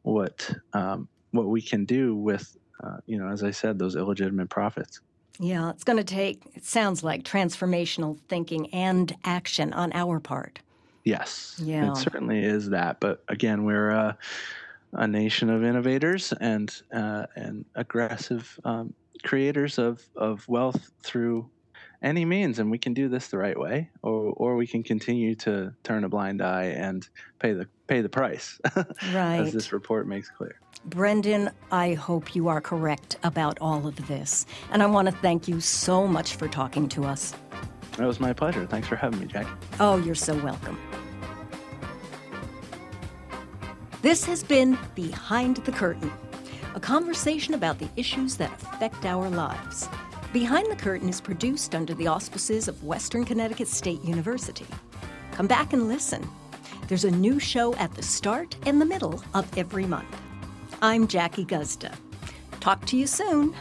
what 0.03 0.51
um, 0.73 1.09
what 1.33 1.47
we 1.47 1.61
can 1.61 1.85
do 1.85 2.17
with 2.17 2.57
uh, 2.83 2.99
you 3.07 3.19
know 3.19 3.29
as 3.29 3.43
I 3.43 3.51
said 3.51 3.79
those 3.79 3.97
illegitimate 3.97 4.49
profits. 4.49 5.01
Yeah, 5.41 5.71
it's 5.71 5.85
going 5.85 5.99
to 5.99 6.05
take. 6.05 6.43
It 6.55 6.65
sounds 6.65 7.05
like 7.05 7.23
transformational 7.23 8.19
thinking 8.29 8.75
and 8.75 9.15
action 9.23 9.73
on 9.73 9.93
our 9.93 10.19
part. 10.19 10.59
Yes, 11.09 11.59
yeah, 11.65 11.91
it 11.91 11.97
certainly 11.97 12.45
is 12.45 12.69
that. 12.69 13.01
But 13.01 13.25
again, 13.29 13.65
we're 13.65 13.89
a, 13.89 14.19
a 14.93 15.09
nation 15.09 15.49
of 15.49 15.65
innovators 15.65 16.35
and 16.39 16.71
uh, 16.93 17.25
and 17.35 17.65
aggressive 17.75 18.61
um, 18.63 18.93
creators 19.25 19.79
of 19.79 20.07
of 20.17 20.47
wealth 20.49 20.91
through 21.03 21.49
any 22.03 22.27
means, 22.27 22.59
and 22.59 22.71
we 22.71 22.77
can 22.77 22.93
do 22.93 23.09
this 23.09 23.29
the 23.29 23.39
right 23.39 23.59
way, 23.59 23.89
or 24.03 24.35
or 24.37 24.57
we 24.57 24.67
can 24.67 24.83
continue 24.83 25.35
to 25.37 25.73
turn 25.83 26.05
a 26.05 26.11
blind 26.11 26.43
eye 26.43 26.75
and 26.77 27.09
pay 27.39 27.55
the 27.55 27.67
pay 27.87 28.03
the 28.03 28.11
price, 28.11 28.61
right? 29.15 29.41
As 29.41 29.55
this 29.55 29.73
report 29.73 30.07
makes 30.07 30.29
clear. 30.29 30.61
Brendan, 30.85 31.51
I 31.73 31.95
hope 31.95 32.37
you 32.37 32.49
are 32.49 32.61
correct 32.61 33.17
about 33.23 33.57
all 33.63 33.87
of 33.87 33.97
this, 34.09 34.45
and 34.73 34.83
I 34.83 34.87
want 34.87 35.07
to 35.09 35.13
thank 35.13 35.49
you 35.49 35.63
so 35.63 36.07
much 36.07 36.37
for 36.37 36.49
talking 36.49 36.87
to 36.91 37.05
us. 37.05 37.33
It 37.99 38.07
was 38.07 38.21
my 38.21 38.33
pleasure. 38.33 38.65
Thanks 38.67 38.87
for 38.87 38.97
having 38.97 39.21
me, 39.21 39.27
Jack. 39.27 39.47
Oh, 39.81 39.97
you're 39.97 40.15
so 40.15 40.37
welcome. 40.43 40.79
This 44.01 44.25
has 44.27 44.45
been 44.45 44.79
Behind 44.95 45.57
the 45.57 45.73
Curtain, 45.73 46.13
a 46.77 46.81
conversation 46.81 47.55
about 47.55 47.81
the 47.81 47.89
issues 47.97 48.37
that 48.37 48.53
affect 48.63 49.05
our 49.05 49.29
lives. 49.29 49.89
Behind 50.33 50.71
the 50.71 50.77
Curtain 50.77 51.09
is 51.09 51.21
produced 51.21 51.75
under 51.75 51.95
the 51.95 52.07
auspices 52.07 52.69
of 52.69 52.85
Western 52.85 53.25
Connecticut 53.25 53.67
State 53.67 54.03
University. 54.05 54.67
Come 55.33 55.49
back 55.49 55.73
and 55.73 55.89
listen. 55.89 56.29
There's 56.87 57.05
a 57.05 57.11
new 57.11 57.41
show 57.41 57.75
at 57.75 57.93
the 57.95 58.03
start 58.03 58.57
and 58.67 58.81
the 58.81 58.87
middle 58.87 59.23
of 59.35 59.59
every 59.59 59.87
month. 59.87 60.17
I'm 60.81 61.09
Jackie 61.09 61.45
Guzda. 61.45 61.93
Talk 62.61 62.85
to 62.87 62.97
you 62.97 63.07
soon. 63.07 63.55